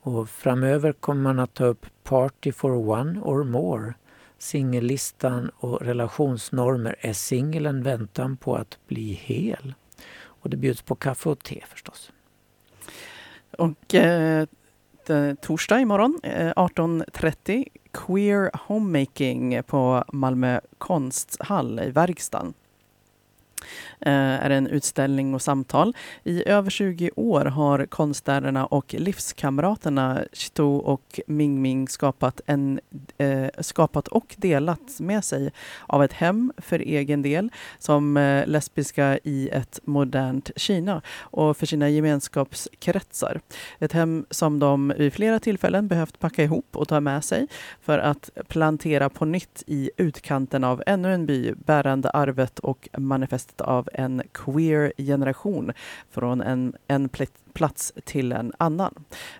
Och 0.00 0.28
framöver 0.28 0.92
kommer 0.92 1.22
man 1.22 1.38
att 1.38 1.54
ta 1.54 1.64
upp 1.64 1.86
Party 2.02 2.52
for 2.52 2.70
one 2.70 3.20
or 3.20 3.44
more, 3.44 3.94
singellistan 4.38 5.50
och 5.56 5.82
relationsnormer. 5.82 6.96
Är 7.00 7.12
singeln 7.12 7.82
väntan 7.82 8.36
på 8.36 8.56
att 8.56 8.78
bli 8.88 9.12
hel? 9.12 9.74
Och 10.24 10.50
det 10.50 10.56
bjuds 10.56 10.82
på 10.82 10.94
kaffe 10.94 11.28
och 11.28 11.38
te 11.38 11.62
förstås. 11.68 12.12
Och 13.58 13.94
eh, 13.94 14.46
torsdag 15.40 15.80
imorgon 15.80 16.20
eh, 16.22 16.52
18.30 16.52 17.68
Queer 17.96 18.50
Homemaking 18.54 19.62
på 19.62 20.04
Malmö 20.12 20.60
konsthall 20.78 21.80
i 21.80 21.90
verkstaden. 21.90 22.54
Eh, 24.00 24.44
är 24.44 24.50
en 24.50 24.66
utställning 24.66 25.34
och 25.34 25.42
samtal. 25.42 25.96
I 26.24 26.48
över 26.48 26.70
20 26.70 27.10
år 27.16 27.44
har 27.44 27.86
konstnärerna 27.86 28.66
och 28.66 28.94
livskamraterna 28.98 30.24
Chito 30.32 30.76
och 30.76 31.20
Ming 31.26 31.62
Ming 31.62 31.88
skapat, 31.88 32.40
en, 32.46 32.80
eh, 33.18 33.46
skapat 33.60 34.08
och 34.08 34.34
delat 34.38 35.00
med 35.00 35.24
sig 35.24 35.52
av 35.86 36.04
ett 36.04 36.12
hem 36.12 36.52
för 36.58 36.78
egen 36.78 37.22
del 37.22 37.50
som 37.78 38.16
eh, 38.16 38.46
lesbiska 38.46 39.18
i 39.24 39.48
ett 39.48 39.80
modernt 39.84 40.50
Kina 40.56 41.02
och 41.18 41.56
för 41.56 41.66
sina 41.66 41.88
gemenskapskretsar. 41.88 43.40
Ett 43.78 43.92
hem 43.92 44.26
som 44.30 44.58
de 44.58 44.94
vid 44.98 45.12
flera 45.12 45.38
tillfällen 45.38 45.88
behövt 45.88 46.18
packa 46.18 46.42
ihop 46.42 46.76
och 46.76 46.88
ta 46.88 47.00
med 47.00 47.24
sig 47.24 47.46
för 47.80 47.98
att 47.98 48.30
plantera 48.48 49.08
på 49.08 49.24
nytt 49.24 49.62
i 49.66 49.90
utkanten 49.96 50.64
av 50.64 50.82
ännu 50.86 51.14
en 51.14 51.26
by, 51.26 51.52
bärande 51.52 52.10
arvet 52.10 52.58
och 52.58 52.88
manifestationen 52.98 53.45
berättandet 53.46 53.60
av 53.60 53.88
en 53.92 54.22
queer 54.32 54.92
generation 54.96 55.72
från 56.10 56.40
en, 56.40 56.74
en 56.88 57.08
plats 57.52 57.92
till 58.04 58.32
en 58.32 58.52
annan. 58.58 58.94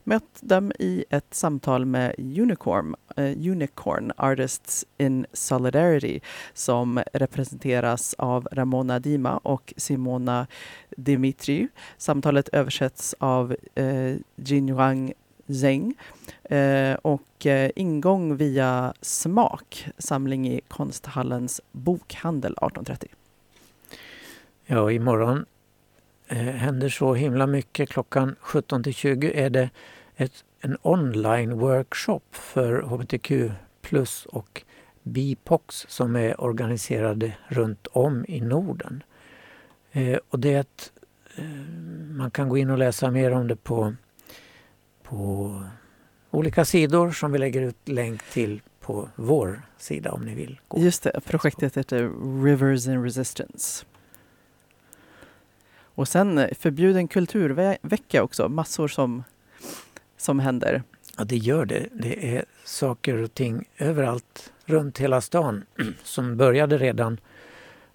Möt 0.04 0.40
dem 0.40 0.72
i 0.78 1.04
ett 1.10 1.34
samtal 1.34 1.84
med 1.84 2.14
Unicorn, 2.18 2.94
uh, 3.18 3.50
Unicorn 3.50 4.12
Artists 4.16 4.84
in 4.98 5.26
Solidarity 5.32 6.20
som 6.54 7.02
representeras 7.12 8.14
av 8.18 8.48
Ramona 8.52 8.98
Dima 8.98 9.38
och 9.44 9.74
Simona 9.76 10.46
Dimitri. 10.96 11.68
Samtalet 11.98 12.48
översätts 12.48 13.14
av 13.18 13.56
eh, 13.74 13.86
uh, 13.86 14.16
Jinjuang 14.36 15.12
Zeng 15.48 15.94
eh, 16.50 16.94
och 17.02 17.46
eh, 17.46 17.70
ingång 17.76 18.36
via 18.36 18.94
Smak, 19.00 19.88
samling 19.98 20.48
i 20.48 20.60
Konsthallens 20.68 21.60
bokhandel 21.72 22.52
1830. 22.52 23.08
Ja, 24.66 24.90
imorgon 24.90 25.44
eh, 26.28 26.36
händer 26.36 26.88
så 26.88 27.14
himla 27.14 27.46
mycket. 27.46 27.88
Klockan 27.88 28.36
17 28.40 28.82
till 28.82 28.94
20 28.94 29.32
är 29.34 29.50
det 29.50 29.70
ett, 30.16 30.44
en 30.60 30.76
online 30.82 31.58
workshop 31.58 32.20
för 32.30 32.82
hbtq 32.82 33.52
plus 33.82 34.26
och 34.26 34.62
BIPOX 35.02 35.86
som 35.88 36.16
är 36.16 36.40
organiserade 36.40 37.32
runt 37.48 37.86
om 37.86 38.24
i 38.28 38.40
Norden. 38.40 39.02
Eh, 39.92 40.18
och 40.28 40.40
det 40.40 40.54
är 40.54 40.60
ett, 40.60 40.92
eh, 41.36 41.44
man 42.10 42.30
kan 42.30 42.48
gå 42.48 42.58
in 42.58 42.70
och 42.70 42.78
läsa 42.78 43.10
mer 43.10 43.32
om 43.32 43.48
det 43.48 43.56
på 43.56 43.94
på 45.02 45.62
olika 46.30 46.64
sidor 46.64 47.10
som 47.10 47.32
vi 47.32 47.38
lägger 47.38 47.62
ut 47.62 47.88
länk 47.88 48.22
till 48.22 48.62
på 48.80 49.08
vår 49.16 49.62
sida 49.78 50.12
om 50.12 50.24
ni 50.24 50.34
vill. 50.34 50.60
Gå. 50.68 50.80
Just 50.80 51.02
det, 51.02 51.20
projektet 51.24 51.76
heter 51.76 52.10
Rivers 52.44 52.86
in 52.86 53.02
Resistance. 53.02 53.86
Och 55.96 56.08
sen 56.08 56.38
eh, 56.38 56.48
förbjuden 56.58 57.08
kulturvecka 57.08 58.22
också, 58.22 58.48
massor 58.48 58.88
som, 58.88 59.24
som 60.16 60.40
händer. 60.40 60.82
Ja, 61.18 61.24
det 61.24 61.36
gör 61.36 61.64
det. 61.64 61.86
Det 61.92 62.36
är 62.36 62.44
saker 62.64 63.22
och 63.22 63.34
ting 63.34 63.68
överallt 63.78 64.52
runt 64.64 64.98
hela 64.98 65.20
stan 65.20 65.64
som 66.02 66.36
började 66.36 66.78
redan 66.78 67.20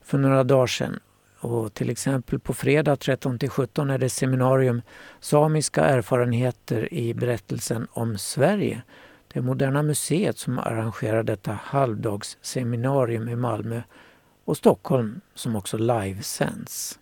för 0.02 0.18
några 0.18 0.44
dagar 0.44 0.68
sedan 0.68 1.00
och 1.40 1.74
till 1.74 1.90
exempel 1.90 2.40
på 2.40 2.54
fredag 2.54 2.96
13 2.96 3.40
17 3.50 3.90
är 3.90 3.98
det 3.98 4.10
seminarium 4.10 4.82
Samiska 5.20 5.86
erfarenheter 5.86 6.94
i 6.94 7.14
berättelsen 7.14 7.88
om 7.92 8.18
Sverige. 8.18 8.82
Det 9.28 9.40
är 9.40 9.44
Moderna 9.44 9.84
Museet 9.84 10.38
som 10.38 10.60
arrangerar 10.60 11.24
detta 11.24 11.60
halvdagsseminarium 11.64 13.30
i 13.30 13.36
Malmö 13.36 13.82
och 14.46 14.58
Stockholm 14.58 15.22
som 15.36 15.56
också 15.56 15.78
livesänds. 15.78 17.00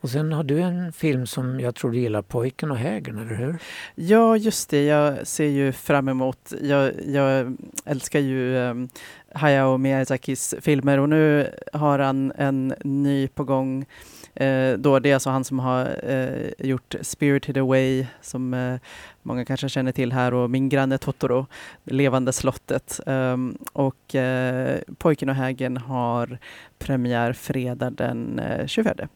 Och 0.00 0.10
sen 0.10 0.32
har 0.32 0.44
du 0.44 0.60
en 0.60 0.92
film 0.92 1.26
som 1.26 1.60
jag 1.60 1.74
tror 1.74 1.90
du 1.90 1.98
gillar, 1.98 2.22
Pojken 2.22 2.70
och 2.70 2.76
hägern, 2.76 3.18
eller 3.18 3.34
hur? 3.34 3.58
Ja, 3.94 4.36
just 4.36 4.70
det. 4.70 4.84
Jag 4.84 5.26
ser 5.26 5.46
ju 5.46 5.72
fram 5.72 6.08
emot... 6.08 6.52
Jag, 6.62 6.92
jag 7.06 7.56
älskar 7.84 8.20
ju 8.20 8.56
um, 8.56 8.88
Hayao 9.34 9.78
Miyazakis 9.78 10.54
filmer 10.60 10.98
och 10.98 11.08
nu 11.08 11.50
har 11.72 11.98
han 11.98 12.32
en 12.36 12.74
ny 12.84 13.28
på 13.28 13.44
gång. 13.44 13.86
Eh, 14.34 14.72
då 14.72 14.98
det 14.98 15.10
är 15.10 15.14
alltså 15.14 15.30
han 15.30 15.44
som 15.44 15.58
har 15.58 16.10
eh, 16.10 16.66
gjort 16.66 16.94
Spirited 17.00 17.58
Away 17.58 18.06
som 18.20 18.54
eh, 18.54 18.76
många 19.22 19.44
kanske 19.44 19.68
känner 19.68 19.92
till 19.92 20.12
här 20.12 20.34
och 20.34 20.50
Min 20.50 20.68
granne 20.68 20.98
Totoro, 20.98 21.46
Levande 21.84 22.32
slottet. 22.32 23.00
Um, 23.06 23.58
och 23.72 24.14
eh, 24.14 24.78
Pojken 24.98 25.28
och 25.28 25.34
hägen 25.34 25.76
har 25.76 26.38
premiär 26.78 27.32
fredag 27.32 27.90
den 27.90 28.38
eh, 28.38 28.66
24. 28.66 29.08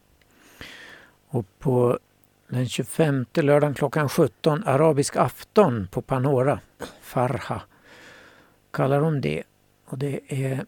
Och 1.35 1.47
på 1.59 1.99
den 2.49 2.68
25 2.68 3.26
lördagen 3.35 3.74
klockan 3.74 4.09
17, 4.09 4.64
arabisk 4.66 5.16
afton 5.16 5.89
på 5.91 6.03
Panora, 6.03 6.61
Farha, 7.01 7.62
kallar 8.70 9.01
de 9.01 9.20
det. 9.20 9.43
Och 9.87 9.99
det 9.99 10.20
är 10.28 10.64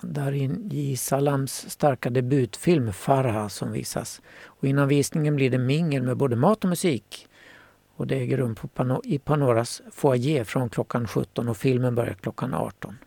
Darin 0.00 0.68
J. 0.72 0.96
Salams 0.96 1.70
starka 1.70 2.10
debutfilm 2.10 2.92
Farha 2.92 3.48
som 3.48 3.72
visas. 3.72 4.22
Och 4.44 4.64
innan 4.64 4.88
visningen 4.88 5.36
blir 5.36 5.50
det 5.50 5.58
mingel 5.58 6.02
med 6.02 6.16
både 6.16 6.36
mat 6.36 6.64
och 6.64 6.70
musik. 6.70 7.28
Och 7.96 8.06
det 8.06 8.14
äger 8.14 8.36
rum 8.36 8.54
på 8.54 8.68
Pano 8.68 9.00
i 9.04 9.18
Panoras 9.18 9.82
foyer 9.92 10.44
från 10.44 10.68
klockan 10.68 11.08
17 11.08 11.48
och 11.48 11.56
filmen 11.56 11.94
börjar 11.94 12.14
klockan 12.14 12.54
18. 12.54 12.98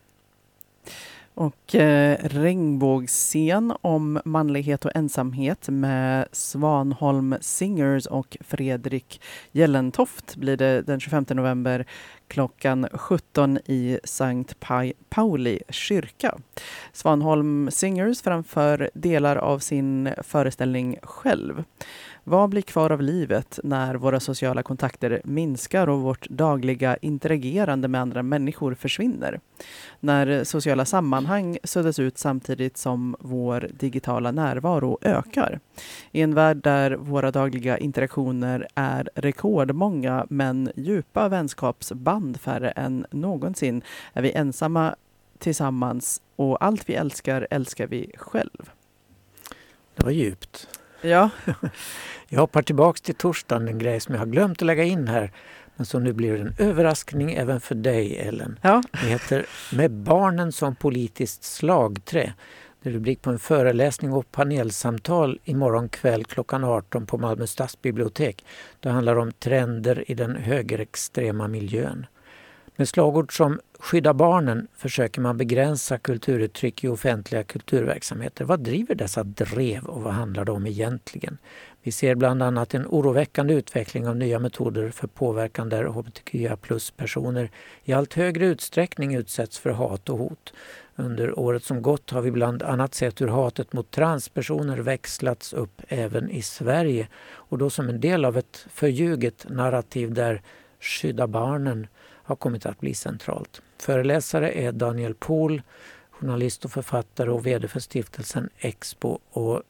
Och 1.36 1.76
eh, 1.76 2.18
regnbågsscen 2.22 3.74
om 3.82 4.22
manlighet 4.26 4.86
och 4.86 4.92
ensamhet 4.96 5.70
med 5.70 6.28
Svanholm 6.32 7.36
Singers 7.42 8.06
och 8.06 8.38
Fredrik 8.42 9.22
Gällentoft 9.52 10.36
blir 10.36 10.58
det 10.58 10.82
den 10.82 11.00
25 11.00 11.26
november 11.30 11.86
klockan 12.28 12.88
17 12.94 13.58
i 13.66 14.00
Sankt 14.04 14.56
Pauli 15.10 15.60
kyrka. 15.70 16.38
Svanholm 16.92 17.72
Singers 17.72 18.22
framför 18.22 18.90
delar 18.94 19.36
av 19.36 19.60
sin 19.60 20.10
föreställning 20.24 20.98
själv. 21.04 21.64
Vad 22.26 22.50
blir 22.50 22.62
kvar 22.62 22.90
av 22.92 23.02
livet 23.02 23.60
när 23.64 23.96
våra 23.96 24.20
sociala 24.20 24.64
kontakter 24.64 25.22
minskar 25.24 25.90
och 25.90 26.02
vårt 26.02 26.30
dagliga 26.30 26.98
interagerande 26.98 27.88
med 27.88 28.02
andra 28.02 28.24
människor 28.24 28.74
försvinner? 28.74 29.40
När 30.00 30.44
sociala 30.44 30.86
sammanhang 30.86 31.58
suddas 31.64 32.00
ut 32.00 32.18
samtidigt 32.18 32.78
som 32.78 33.16
vår 33.20 33.70
digitala 33.80 34.32
närvaro 34.32 34.98
ökar? 35.02 35.60
I 36.12 36.22
en 36.22 36.36
värld 36.36 36.58
där 36.58 36.92
våra 36.92 37.32
dagliga 37.32 37.78
interaktioner 37.78 38.68
är 38.76 39.10
rekordmånga 39.16 40.26
men 40.30 40.72
djupa 40.76 41.30
vänskapsband 41.30 42.40
färre 42.40 42.70
än 42.70 43.06
någonsin 43.12 43.82
är 44.14 44.22
vi 44.22 44.32
ensamma 44.32 44.96
tillsammans 45.40 46.22
och 46.36 46.66
allt 46.66 46.90
vi 46.90 46.94
älskar 46.94 47.48
älskar 47.50 47.88
vi 47.88 48.12
själv. 48.18 48.72
Det 49.96 50.04
var 50.04 50.12
djupt. 50.12 50.68
Ja. 51.04 51.30
jag 52.30 52.40
hoppar 52.40 52.62
tillbaks 52.62 53.02
till 53.02 53.16
torsdagen, 53.16 53.68
en 53.68 53.78
grej 53.78 54.00
som 54.00 54.16
jag 54.16 54.22
har 54.22 54.28
glömt 54.28 54.62
att 54.62 54.66
lägga 54.66 54.84
in 54.84 55.08
här. 55.08 55.32
Men 55.76 55.86
som 55.86 56.04
nu 56.04 56.14
blir 56.14 56.42
en 56.42 56.56
överraskning 56.58 57.34
även 57.34 57.62
för 57.62 57.76
dig 57.76 58.18
Ellen. 58.18 58.60
Ja. 58.62 58.84
Det 58.92 59.08
heter 59.08 59.46
Med 59.74 59.92
barnen 59.92 60.52
som 60.52 60.76
politiskt 60.76 61.44
slagträ. 61.44 62.34
Det 62.84 62.90
är 62.90 62.94
rubrik 62.94 63.22
på 63.22 63.30
en 63.30 63.40
föreläsning 63.40 64.14
och 64.14 64.32
panelsamtal 64.32 65.40
imorgon 65.44 65.90
kväll 65.90 66.26
klockan 66.26 66.64
18 66.64 67.06
på 67.06 67.18
Malmö 67.18 67.48
stadsbibliotek. 67.48 68.46
Det 68.80 68.90
handlar 68.90 69.16
om 69.16 69.32
trender 69.32 70.12
i 70.12 70.14
den 70.14 70.36
högerextrema 70.36 71.48
miljön. 71.48 72.06
Med 72.76 72.90
slagord 72.90 73.38
som 73.38 73.60
Skydda 73.80 74.14
barnen 74.14 74.68
försöker 74.76 75.22
man 75.22 75.38
begränsa 75.38 75.98
kulturuttryck 75.98 76.84
i 76.84 76.88
offentliga 76.88 77.44
kulturverksamheter. 77.44 78.46
Vad 78.46 78.60
driver 78.60 78.96
dessa 78.96 79.24
drev 79.24 79.86
och 79.86 80.02
vad 80.02 80.14
handlar 80.14 80.46
det 80.46 80.52
om 80.52 80.68
egentligen? 80.68 81.38
Vi 81.82 81.92
ser 81.92 82.16
bland 82.16 82.44
annat 82.44 82.74
en 82.74 82.86
oroväckande 82.88 83.54
utveckling 83.54 84.08
av 84.08 84.16
nya 84.16 84.40
metoder 84.40 84.90
för 84.90 85.08
påverkan 85.08 85.70
där 85.70 85.84
hbtqia 85.84 86.58
plus-personer 86.58 87.50
i 87.84 87.94
allt 87.94 88.14
högre 88.14 88.46
utsträckning 88.46 89.16
utsätts 89.16 89.60
för 89.60 89.70
hat 89.70 90.10
och 90.10 90.18
hot. 90.18 90.54
Under 90.96 91.40
året 91.40 91.64
som 91.64 91.82
gått 91.82 92.10
har 92.10 92.22
vi 92.22 92.32
bland 92.32 92.64
annat 92.64 92.96
sett 92.96 93.22
hur 93.22 93.28
hatet 93.28 93.74
mot 93.74 93.92
transpersoner 93.92 94.78
växlats 94.78 95.54
upp 95.54 95.82
även 95.88 96.30
i 96.30 96.42
Sverige 96.42 97.08
och 97.34 97.58
då 97.58 97.70
som 97.70 97.90
en 97.90 98.00
del 98.00 98.26
av 98.26 98.38
ett 98.38 98.66
förljuget 98.70 99.46
narrativ 99.50 100.14
där 100.14 100.42
skydda 100.80 101.28
barnen 101.28 101.88
har 102.24 102.36
kommit 102.36 102.66
att 102.66 102.80
bli 102.80 102.94
centralt. 102.94 103.62
Föreläsare 103.78 104.52
är 104.52 104.72
Daniel 104.72 105.14
Pohl, 105.14 105.62
journalist 106.12 106.66
och 106.66 106.72
författare 106.72 107.30
och 107.30 107.46
VD 107.46 107.68
för 107.68 107.80
stiftelsen 107.80 108.50
Expo. 108.58 109.20
Och 109.30 109.62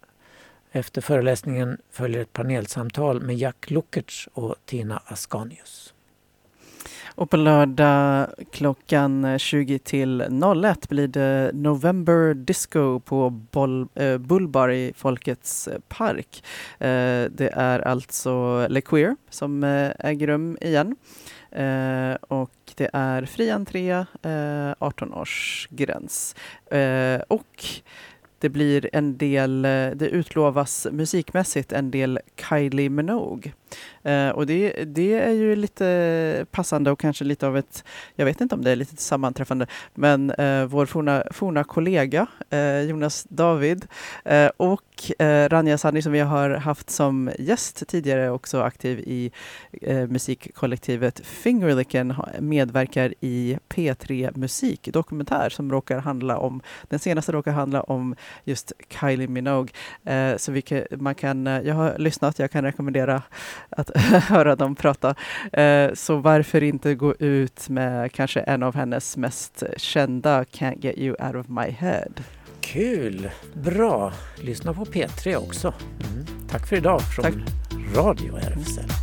efter 0.72 1.02
föreläsningen 1.02 1.78
följer 1.92 2.22
ett 2.22 2.34
panelsamtal 2.34 3.22
med 3.22 3.38
Jack 3.38 3.72
Lukertz 3.72 4.30
och 4.34 4.56
Tina 4.66 5.02
Ascanius. 5.06 5.94
Och 7.16 7.30
på 7.30 7.38
lördag 7.38 8.28
klockan 8.52 9.40
20 9.40 9.80
till 9.80 10.22
01 10.66 10.90
blir 10.90 11.08
det 11.08 11.52
November 11.54 12.34
Disco 12.34 13.00
på 13.00 13.30
Boll, 13.30 13.88
äh, 13.96 14.06
eh, 14.06 14.18
Bullbar 14.18 14.72
i 14.72 14.94
Folkets 14.96 15.68
eh, 15.68 15.80
park. 15.88 16.44
Äh, 16.80 16.88
det 17.32 17.50
är 17.54 17.80
alltså 17.80 18.66
Le 18.68 18.82
Queer 18.82 19.16
som 19.30 19.64
äh, 19.64 19.92
äger 20.00 20.28
rum 20.28 20.58
igen. 20.62 20.96
Eh, 21.56 22.16
och 22.28 22.74
det 22.76 22.90
är 22.94 23.26
fri 23.26 23.52
entré, 23.52 23.92
eh, 24.22 24.74
18 24.80 25.14
års 25.14 25.68
gräns. 25.72 26.36
Eh, 26.72 27.22
och 27.28 27.66
det 28.44 28.50
blir 28.50 28.90
en 28.94 29.18
del, 29.18 29.66
eh, 29.66 29.92
det 29.96 30.10
utlovas 30.10 30.88
musikmässigt 30.92 31.72
en 31.72 31.92
del 31.92 32.20
Kylie 32.36 32.90
Minogue. 32.90 33.52
Eh, 34.04 34.30
och 34.30 34.46
det, 34.46 34.84
det 34.84 35.14
är 35.14 35.32
ju 35.32 35.56
lite 35.56 36.46
passande 36.52 36.92
och 36.92 37.00
kanske 37.00 37.24
lite 37.24 37.48
av 37.48 37.58
ett, 37.58 37.84
jag 38.16 38.26
vet 38.26 38.42
inte 38.42 38.56
om 38.56 38.64
det 38.64 38.72
är 38.72 38.76
lite 38.76 39.02
sammanträffande, 39.02 39.68
men 39.94 40.32
eh, 40.32 40.66
vår 40.66 40.86
forna, 40.86 41.24
forna 41.32 41.64
kollega 41.64 42.28
eh, 42.50 42.82
Jonas 42.82 43.26
David 43.30 43.86
eh, 44.26 44.50
och 44.58 45.22
eh, 45.22 45.50
Rania 45.50 45.78
Sani 45.78 46.02
som 46.02 46.12
vi 46.12 46.20
har 46.20 46.50
haft 46.50 46.90
som 46.90 47.32
gäst 47.40 47.88
tidigare, 47.88 48.30
också 48.30 48.62
aktiv 48.62 49.00
i 49.00 49.32
eh, 49.82 50.08
musikkollektivet 50.08 51.22
Fingerlicken, 51.26 52.16
medverkar 52.40 53.14
i 53.20 53.58
P3 53.70 54.38
Musik 54.38 54.90
dokumentär 54.94 55.50
som 55.50 55.72
råkar 55.72 56.00
handla 56.00 56.38
om, 56.38 56.62
den 56.90 57.00
senaste 57.00 57.32
råkar 57.32 57.52
handla 57.52 57.82
om 57.82 58.16
just 58.44 58.72
Kylie 58.90 59.28
Minogue. 59.28 59.74
så 60.38 60.52
vi 60.52 60.62
kan, 60.62 60.84
man 60.92 61.16
kan, 61.16 61.46
jag 61.46 61.76
har 61.76 61.98
lyssnat, 61.98 62.40
jag 62.40 62.52
kan 62.52 62.64
rekommendera 62.64 63.22
att 63.70 63.98
höra 64.30 64.56
dem 64.56 64.76
prata. 64.76 65.16
Eh, 65.54 65.94
så 65.94 66.16
varför 66.16 66.64
inte 66.64 66.96
gå 66.96 67.16
ut 67.20 67.70
med 67.70 68.12
kanske 68.12 68.40
en 68.40 68.64
av 68.64 68.76
hennes 68.76 69.18
mest 69.18 69.64
kända 69.78 70.44
Can't 70.44 70.80
get 70.82 70.98
you 70.98 71.16
out 71.20 71.36
of 71.36 71.48
my 71.48 71.70
head. 71.70 72.14
Kul! 72.62 73.30
Bra! 73.54 74.14
Lyssna 74.42 74.74
på 74.74 74.86
P3 74.86 75.36
också. 75.36 75.74
Mm. 76.14 76.26
Tack 76.50 76.68
för 76.68 76.76
idag 76.76 77.02
från 77.02 77.24
Tack. 77.24 77.34
Radio 77.96 78.38
RFSL. 78.38 79.03